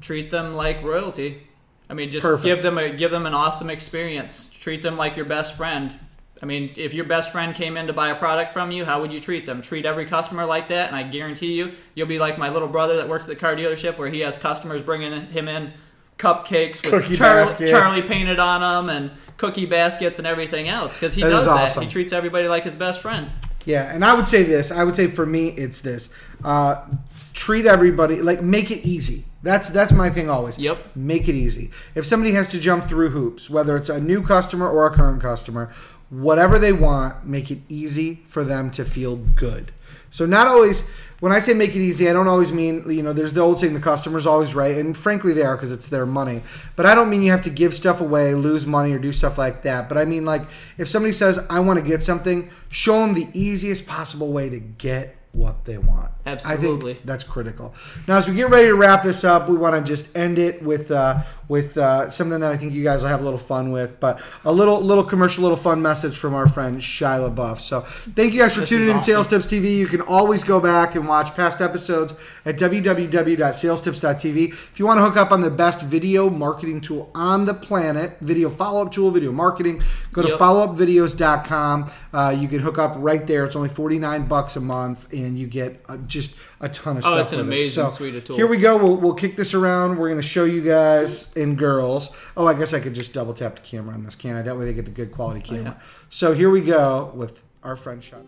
treat 0.00 0.30
them 0.30 0.54
like 0.54 0.82
royalty. 0.82 1.42
I 1.90 1.94
mean, 1.94 2.10
just 2.10 2.24
Perfect. 2.24 2.44
give 2.44 2.62
them 2.62 2.78
a 2.78 2.90
give 2.90 3.10
them 3.10 3.26
an 3.26 3.34
awesome 3.34 3.70
experience. 3.70 4.50
Treat 4.50 4.82
them 4.82 4.96
like 4.96 5.16
your 5.16 5.24
best 5.24 5.56
friend. 5.56 5.98
I 6.40 6.46
mean, 6.46 6.72
if 6.76 6.94
your 6.94 7.04
best 7.04 7.32
friend 7.32 7.54
came 7.54 7.76
in 7.76 7.88
to 7.88 7.92
buy 7.92 8.08
a 8.08 8.14
product 8.14 8.52
from 8.52 8.70
you, 8.70 8.84
how 8.84 9.00
would 9.00 9.12
you 9.12 9.18
treat 9.18 9.44
them? 9.44 9.60
Treat 9.60 9.84
every 9.84 10.06
customer 10.06 10.44
like 10.44 10.68
that, 10.68 10.86
and 10.86 10.94
I 10.94 11.02
guarantee 11.02 11.54
you, 11.54 11.72
you'll 11.94 12.06
be 12.06 12.20
like 12.20 12.38
my 12.38 12.48
little 12.48 12.68
brother 12.68 12.96
that 12.98 13.08
works 13.08 13.24
at 13.24 13.28
the 13.28 13.36
car 13.36 13.56
dealership, 13.56 13.98
where 13.98 14.08
he 14.08 14.20
has 14.20 14.38
customers 14.38 14.80
bringing 14.80 15.26
him 15.26 15.48
in 15.48 15.72
cupcakes 16.16 16.82
with 16.84 17.18
baskets. 17.18 17.70
Charlie 17.70 18.02
painted 18.02 18.38
on 18.38 18.60
them 18.60 18.96
and 18.96 19.10
cookie 19.38 19.64
baskets 19.66 20.18
and 20.18 20.26
everything 20.26 20.68
else 20.68 20.94
because 20.94 21.14
he 21.14 21.22
That 21.22 21.30
does 21.30 21.46
that. 21.46 21.50
awesome. 21.52 21.84
He 21.84 21.88
treats 21.88 22.12
everybody 22.12 22.46
like 22.48 22.64
his 22.64 22.76
best 22.76 23.00
friend. 23.00 23.32
Yeah, 23.64 23.92
and 23.94 24.04
I 24.04 24.14
would 24.14 24.28
say 24.28 24.42
this. 24.42 24.70
I 24.70 24.84
would 24.84 24.96
say 24.96 25.06
for 25.08 25.24
me, 25.26 25.48
it's 25.48 25.80
this: 25.80 26.10
uh, 26.44 26.86
treat 27.32 27.64
everybody 27.66 28.20
like 28.20 28.42
make 28.42 28.70
it 28.70 28.86
easy. 28.86 29.24
That's 29.42 29.68
that's 29.70 29.92
my 29.92 30.10
thing 30.10 30.28
always. 30.28 30.58
Yep. 30.58 30.96
Make 30.96 31.28
it 31.28 31.34
easy. 31.34 31.70
If 31.94 32.04
somebody 32.06 32.32
has 32.32 32.48
to 32.48 32.58
jump 32.58 32.84
through 32.84 33.10
hoops, 33.10 33.48
whether 33.48 33.76
it's 33.76 33.88
a 33.88 34.00
new 34.00 34.22
customer 34.22 34.68
or 34.68 34.86
a 34.86 34.90
current 34.94 35.20
customer, 35.22 35.70
whatever 36.10 36.58
they 36.58 36.72
want, 36.72 37.26
make 37.26 37.50
it 37.50 37.58
easy 37.68 38.16
for 38.26 38.42
them 38.44 38.70
to 38.72 38.84
feel 38.84 39.16
good. 39.16 39.72
So 40.10 40.24
not 40.26 40.46
always. 40.46 40.90
When 41.20 41.32
I 41.32 41.40
say 41.40 41.52
make 41.52 41.70
it 41.70 41.80
easy, 41.80 42.08
I 42.08 42.12
don't 42.12 42.28
always 42.28 42.52
mean 42.52 42.88
you 42.88 43.02
know. 43.02 43.12
There's 43.12 43.32
the 43.32 43.40
old 43.40 43.58
saying 43.58 43.74
the 43.74 43.80
customer's 43.80 44.26
always 44.26 44.54
right, 44.54 44.76
and 44.76 44.96
frankly 44.96 45.32
they 45.32 45.42
are 45.42 45.56
because 45.56 45.72
it's 45.72 45.88
their 45.88 46.06
money. 46.06 46.42
But 46.76 46.86
I 46.86 46.94
don't 46.94 47.10
mean 47.10 47.22
you 47.22 47.32
have 47.32 47.42
to 47.42 47.50
give 47.50 47.74
stuff 47.74 48.00
away, 48.00 48.34
lose 48.34 48.66
money, 48.66 48.92
or 48.92 48.98
do 48.98 49.12
stuff 49.12 49.36
like 49.36 49.62
that. 49.62 49.88
But 49.88 49.98
I 49.98 50.04
mean 50.04 50.24
like 50.24 50.42
if 50.76 50.88
somebody 50.88 51.12
says 51.12 51.44
I 51.50 51.60
want 51.60 51.78
to 51.80 51.84
get 51.84 52.02
something, 52.02 52.50
show 52.68 53.00
them 53.00 53.14
the 53.14 53.28
easiest 53.34 53.86
possible 53.86 54.32
way 54.32 54.48
to 54.48 54.60
get 54.60 55.16
what 55.32 55.64
they 55.64 55.78
want. 55.78 56.10
Absolutely. 56.26 56.98
that's 57.04 57.24
critical. 57.24 57.74
Now, 58.06 58.18
as 58.18 58.28
we 58.28 58.34
get 58.34 58.50
ready 58.50 58.68
to 58.68 58.74
wrap 58.74 59.02
this 59.02 59.24
up, 59.24 59.48
we 59.48 59.56
want 59.56 59.74
to 59.74 59.90
just 59.90 60.16
end 60.16 60.38
it 60.38 60.62
with 60.62 60.90
uh, 60.90 61.20
with 61.48 61.78
uh, 61.78 62.10
something 62.10 62.40
that 62.40 62.52
I 62.52 62.56
think 62.56 62.72
you 62.74 62.84
guys 62.84 63.02
will 63.02 63.08
have 63.08 63.20
a 63.22 63.24
little 63.24 63.38
fun 63.38 63.72
with, 63.72 63.98
but 64.00 64.20
a 64.44 64.52
little 64.52 64.80
little 64.80 65.04
commercial, 65.04 65.42
little 65.42 65.56
fun 65.56 65.80
message 65.82 66.16
from 66.16 66.34
our 66.34 66.46
friend 66.46 66.76
Shia 66.76 67.34
LaBeouf. 67.34 67.58
So, 67.58 67.80
thank 68.14 68.34
you 68.34 68.40
guys 68.40 68.54
for 68.54 68.60
This 68.60 68.68
tuning 68.68 68.88
is 68.88 68.92
in 68.92 68.98
to 68.98 69.04
Sales. 69.04 69.28
Tips 69.28 69.46
TV. 69.46 69.76
You 69.76 69.86
can 69.86 70.02
always 70.02 70.44
go 70.44 70.60
back 70.60 70.94
and 70.94 71.08
watch 71.08 71.34
past 71.34 71.60
episodes 71.60 72.14
at 72.44 72.56
www.salestips.tv. 72.58 74.48
If 74.52 74.78
you 74.78 74.86
want 74.86 74.98
to 74.98 75.02
hook 75.04 75.16
up 75.16 75.32
on 75.32 75.40
the 75.40 75.50
best 75.50 75.82
video 75.82 76.28
marketing 76.30 76.80
tool 76.80 77.10
on 77.14 77.44
the 77.44 77.54
planet, 77.54 78.16
video 78.20 78.48
follow 78.50 78.82
up 78.84 78.92
tool, 78.92 79.10
video 79.10 79.32
marketing, 79.32 79.82
go 80.12 80.22
to 80.22 80.28
Yep. 80.28 80.38
followupvideos.com. 80.38 81.90
Uh, 82.12 82.36
you 82.38 82.48
can 82.48 82.58
hook 82.60 82.78
up 82.78 82.94
right 82.98 83.26
there. 83.26 83.44
It's 83.44 83.56
only 83.56 83.68
49 83.68 84.26
bucks 84.26 84.56
a 84.56 84.60
month, 84.60 85.12
and 85.12 85.38
you 85.38 85.46
get 85.46 85.80
uh, 85.88 85.96
just 86.06 86.36
a 86.60 86.68
ton 86.68 86.96
of 86.96 87.04
Oh, 87.04 87.08
stuff. 87.08 87.20
it's 87.20 87.32
an 87.32 87.38
with 87.38 87.46
it. 87.46 87.48
amazing 87.48 87.84
So, 87.84 87.88
suite 87.90 88.14
of 88.16 88.24
tools. 88.24 88.36
Here 88.36 88.46
we 88.46 88.56
go. 88.58 88.76
We'll, 88.76 88.96
we'll 88.96 89.14
kick 89.14 89.36
this 89.36 89.54
around. 89.54 89.98
We're 89.98 90.08
going 90.08 90.20
to 90.20 90.26
show 90.26 90.44
you 90.44 90.62
guys 90.62 91.34
and 91.36 91.56
girls. 91.56 92.10
Oh, 92.36 92.46
I 92.46 92.54
guess 92.54 92.74
I 92.74 92.80
could 92.80 92.94
just 92.94 93.12
double 93.14 93.34
tap 93.34 93.56
the 93.56 93.62
camera 93.62 93.94
on 93.94 94.02
this, 94.02 94.16
can 94.16 94.36
I? 94.36 94.42
That 94.42 94.58
way 94.58 94.64
they 94.64 94.72
get 94.74 94.84
the 94.84 94.90
good 94.90 95.12
quality 95.12 95.40
oh, 95.44 95.48
camera. 95.48 95.76
yeah. 95.78 95.86
So 96.10 96.32
here 96.34 96.50
we 96.50 96.60
go 96.62 97.12
with 97.14 97.42
our 97.62 97.76
friend 97.76 98.02
Shot. 98.02 98.24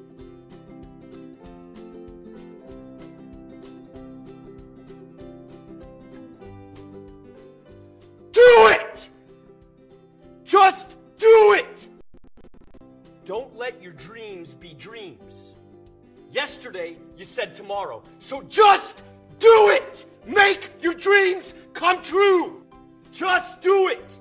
Yesterday, 16.60 16.98
you 17.16 17.24
said 17.24 17.54
tomorrow. 17.54 18.02
So 18.18 18.42
just 18.42 19.02
do 19.38 19.70
it! 19.70 20.04
Make 20.26 20.70
your 20.82 20.92
dreams 20.92 21.54
come 21.72 22.02
true! 22.02 22.62
Just 23.12 23.62
do 23.62 23.88
it! 23.88 24.18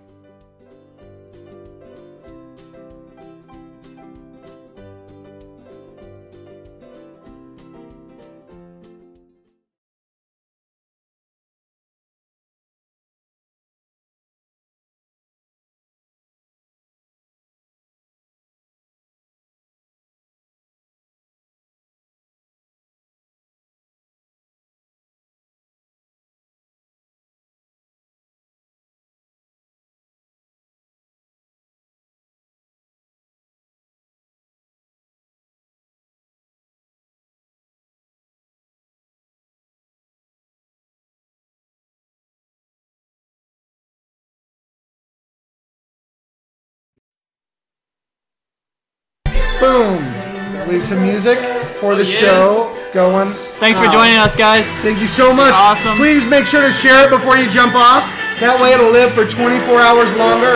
Boom. 49.70 50.68
Leave 50.68 50.84
some 50.84 51.02
music 51.04 51.38
for 51.80 51.96
the 51.96 52.02
Oh, 52.02 52.06
yeah. 52.06 52.20
show 52.20 52.76
going. 52.92 53.30
Thanks 53.62 53.78
for 53.78 53.86
joining 53.86 54.18
us, 54.18 54.36
guys. 54.36 54.72
Thank 54.82 55.00
you 55.00 55.08
so 55.08 55.32
much. 55.32 55.54
Awesome. 55.54 55.96
Please 55.96 56.26
make 56.26 56.48
sure 56.48 56.62
to 56.62 56.72
share 56.72 57.06
it 57.06 57.12
before 57.12 57.38
you 57.38 57.48
jump 57.50 57.76
off. 57.76 58.04
That 58.40 58.60
way 58.60 58.74
it'll 58.74 58.90
live 58.90 59.14
for 59.14 59.26
24 59.28 59.80
hours 59.80 60.12
longer. 60.16 60.56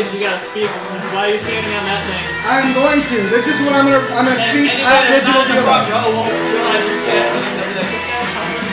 Stage. 0.00 0.16
You 0.16 0.20
gotta 0.24 0.44
speak. 0.48 0.70
Why 1.12 1.28
are 1.28 1.32
you 1.36 1.40
standing 1.44 1.74
on 1.76 1.84
that 1.84 2.00
thing? 2.08 2.24
I'm 2.48 2.72
going 2.72 3.04
to. 3.04 3.18
This 3.28 3.44
is 3.44 3.60
what 3.60 3.76
I'm 3.76 3.84
gonna. 3.84 4.00
I'm 4.16 4.24
gonna 4.24 4.40
speak 4.40 4.72
at 4.80 5.12
Digital 5.12 5.44
not 5.44 5.52
in 5.52 5.60
the 5.60 5.64
front 5.68 5.84
Dealer. 5.92 6.08
won't 6.16 6.32
realize 6.32 6.84
it's 6.88 7.04
happening. 7.04 7.44
They'll 7.52 7.68
be 7.68 7.76
like, 7.76 7.90
"This 7.92 8.04
guy's 8.08 8.30
coming." 8.32 8.64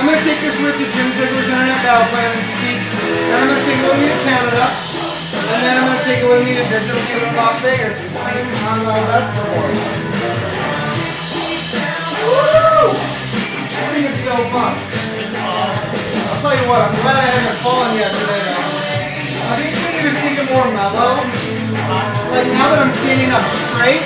I'm 0.00 0.04
gonna 0.08 0.24
take 0.24 0.40
this 0.40 0.56
with 0.56 0.76
the 0.80 0.88
Jim 0.88 1.08
Ziegler's 1.20 1.48
Internet 1.52 1.80
Battle 1.84 2.08
Plan 2.08 2.32
and 2.32 2.46
speak. 2.48 2.80
Then 2.80 3.36
I'm 3.44 3.48
gonna 3.52 3.66
take 3.68 3.76
it 3.76 3.86
with 3.92 3.98
me 4.00 4.06
to 4.08 4.18
Canada. 4.24 4.64
And 4.72 5.60
then 5.60 5.74
I'm 5.76 5.86
gonna 5.92 6.06
take 6.06 6.20
it 6.24 6.28
with 6.32 6.42
me 6.48 6.52
to 6.56 6.64
Digital 6.64 7.02
Dealer 7.12 7.28
in 7.28 7.36
Las 7.36 7.56
Vegas 7.60 7.94
and 8.00 8.08
speak 8.08 8.48
on 8.72 8.76
the 8.88 8.96
best 9.12 9.28
boards. 9.36 9.84
Woo! 12.24 12.88
This 13.68 13.84
thing 13.92 14.04
is 14.08 14.16
so 14.24 14.36
fun. 14.48 14.80
I'll 14.80 16.40
tell 16.40 16.56
you 16.56 16.64
what, 16.72 16.88
I'm 16.88 16.96
glad 17.04 17.20
I 17.20 17.28
haven't 17.36 17.60
fallen 17.60 17.92
yet 18.00 18.12
today. 18.16 18.44
though. 18.48 18.71
Mellow. 20.82 21.22
Like 22.32 22.48
now 22.52 22.66
that 22.72 22.80
I'm 22.82 22.92
standing 22.92 23.30
up 23.30 23.44
straight, 23.44 24.04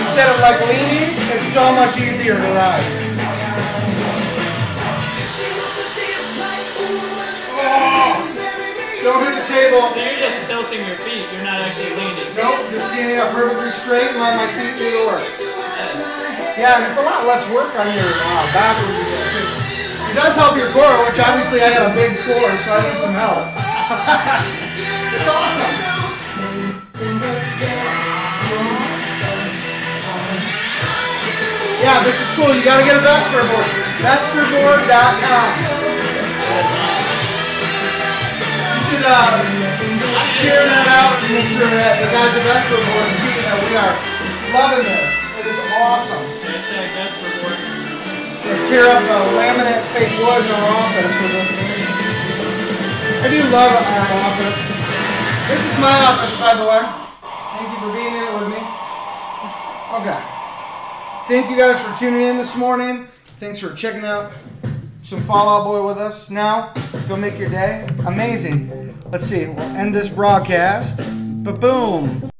instead 0.00 0.28
of 0.32 0.40
like 0.40 0.60
leaning, 0.66 1.14
it's 1.32 1.48
so 1.52 1.72
much 1.72 1.96
easier 2.00 2.36
to 2.36 2.48
ride. 2.56 2.84
Oh, 7.56 8.18
don't 9.04 9.20
hit 9.24 9.34
the 9.36 9.46
table. 9.46 9.92
So 9.92 10.00
you're 10.00 10.20
just 10.20 10.48
tilting 10.48 10.82
your 10.84 11.00
feet. 11.04 11.28
You're 11.32 11.44
not 11.46 11.60
actually 11.60 11.94
leaning. 11.96 12.34
Nope, 12.36 12.66
just 12.68 12.92
standing 12.92 13.18
up 13.18 13.32
perfectly 13.32 13.70
straight 13.70 14.10
and 14.12 14.20
let 14.20 14.36
my 14.36 14.48
feet 14.56 14.76
do 14.76 14.90
the 14.90 15.02
work. 15.06 15.24
Yeah, 16.56 16.80
and 16.80 16.88
it's 16.88 16.96
a 16.98 17.04
lot 17.04 17.26
less 17.28 17.44
work 17.52 17.76
on 17.76 17.92
your 17.92 18.08
uh, 18.08 18.44
back 18.56 18.80
when 18.80 18.96
you 18.96 19.04
do 19.04 19.16
it, 19.16 19.28
too. 19.32 19.48
It 20.08 20.14
does 20.16 20.34
help 20.34 20.56
your 20.56 20.72
core, 20.72 21.04
which 21.04 21.20
obviously 21.20 21.60
I 21.60 21.68
got 21.74 21.92
a 21.92 21.94
big 21.94 22.16
core, 22.24 22.56
so 22.64 22.72
I 22.72 22.80
need 22.88 22.98
some 22.98 23.12
help. 23.12 23.65
It's 23.86 25.28
awesome. 25.30 25.74
Yeah, 31.78 32.02
this 32.02 32.18
is 32.18 32.26
cool. 32.34 32.50
You 32.50 32.66
gotta 32.66 32.82
get 32.82 32.98
a 32.98 33.04
Vesper 33.06 33.46
board. 33.46 33.70
Vesperboard.com. 34.02 35.50
You 38.74 38.82
should 38.90 39.06
uh, 39.06 39.38
share 40.34 40.66
that 40.66 40.90
out 40.90 41.22
and 41.22 41.38
make 41.38 41.46
sure 41.46 41.70
that 41.70 42.02
the 42.02 42.10
guys 42.10 42.34
at 42.34 42.42
Vesper 42.42 42.82
board 42.82 43.06
see 43.22 43.38
that 43.38 43.54
we 43.62 43.70
are 43.78 43.94
loving 44.50 44.82
this. 44.82 45.14
It 45.38 45.46
is 45.46 45.58
awesome. 45.78 46.26
Hashtag 46.42 46.90
Vesper 46.90 47.30
board. 47.38 48.66
Tear 48.66 48.90
up 48.90 49.06
the 49.06 49.18
laminate 49.38 49.86
fake 49.94 50.10
wood 50.18 50.42
in 50.42 50.50
our 50.58 50.74
office 50.74 51.14
with 51.22 51.32
this. 51.38 51.75
I 53.22 53.28
do 53.28 53.42
love 53.50 53.72
our 53.72 54.06
office. 54.28 54.60
This 55.48 55.72
is 55.72 55.78
my 55.78 55.96
office, 56.04 56.40
by 56.40 56.54
the 56.54 56.66
way. 56.68 56.82
Thank 57.56 57.72
you 57.72 57.78
for 57.80 57.92
being 57.92 58.14
in 58.14 58.24
it 58.24 58.34
with 58.38 58.48
me. 58.48 58.58
Oh, 58.60 60.00
okay. 60.00 60.20
Thank 61.28 61.50
you 61.50 61.56
guys 61.56 61.82
for 61.82 61.96
tuning 61.98 62.22
in 62.22 62.36
this 62.36 62.56
morning. 62.56 63.08
Thanks 63.40 63.60
for 63.60 63.74
checking 63.74 64.04
out 64.04 64.32
some 65.02 65.22
Fall 65.22 65.48
Out 65.48 65.64
Boy 65.64 65.86
with 65.86 65.98
us. 65.98 66.30
Now, 66.30 66.74
go 67.08 67.16
make 67.16 67.38
your 67.38 67.48
day 67.48 67.88
amazing. 68.06 68.94
Let's 69.10 69.24
see. 69.24 69.46
We'll 69.46 69.60
end 69.60 69.94
this 69.94 70.08
broadcast. 70.08 70.98
Ba 71.44 71.52
boom. 71.52 72.30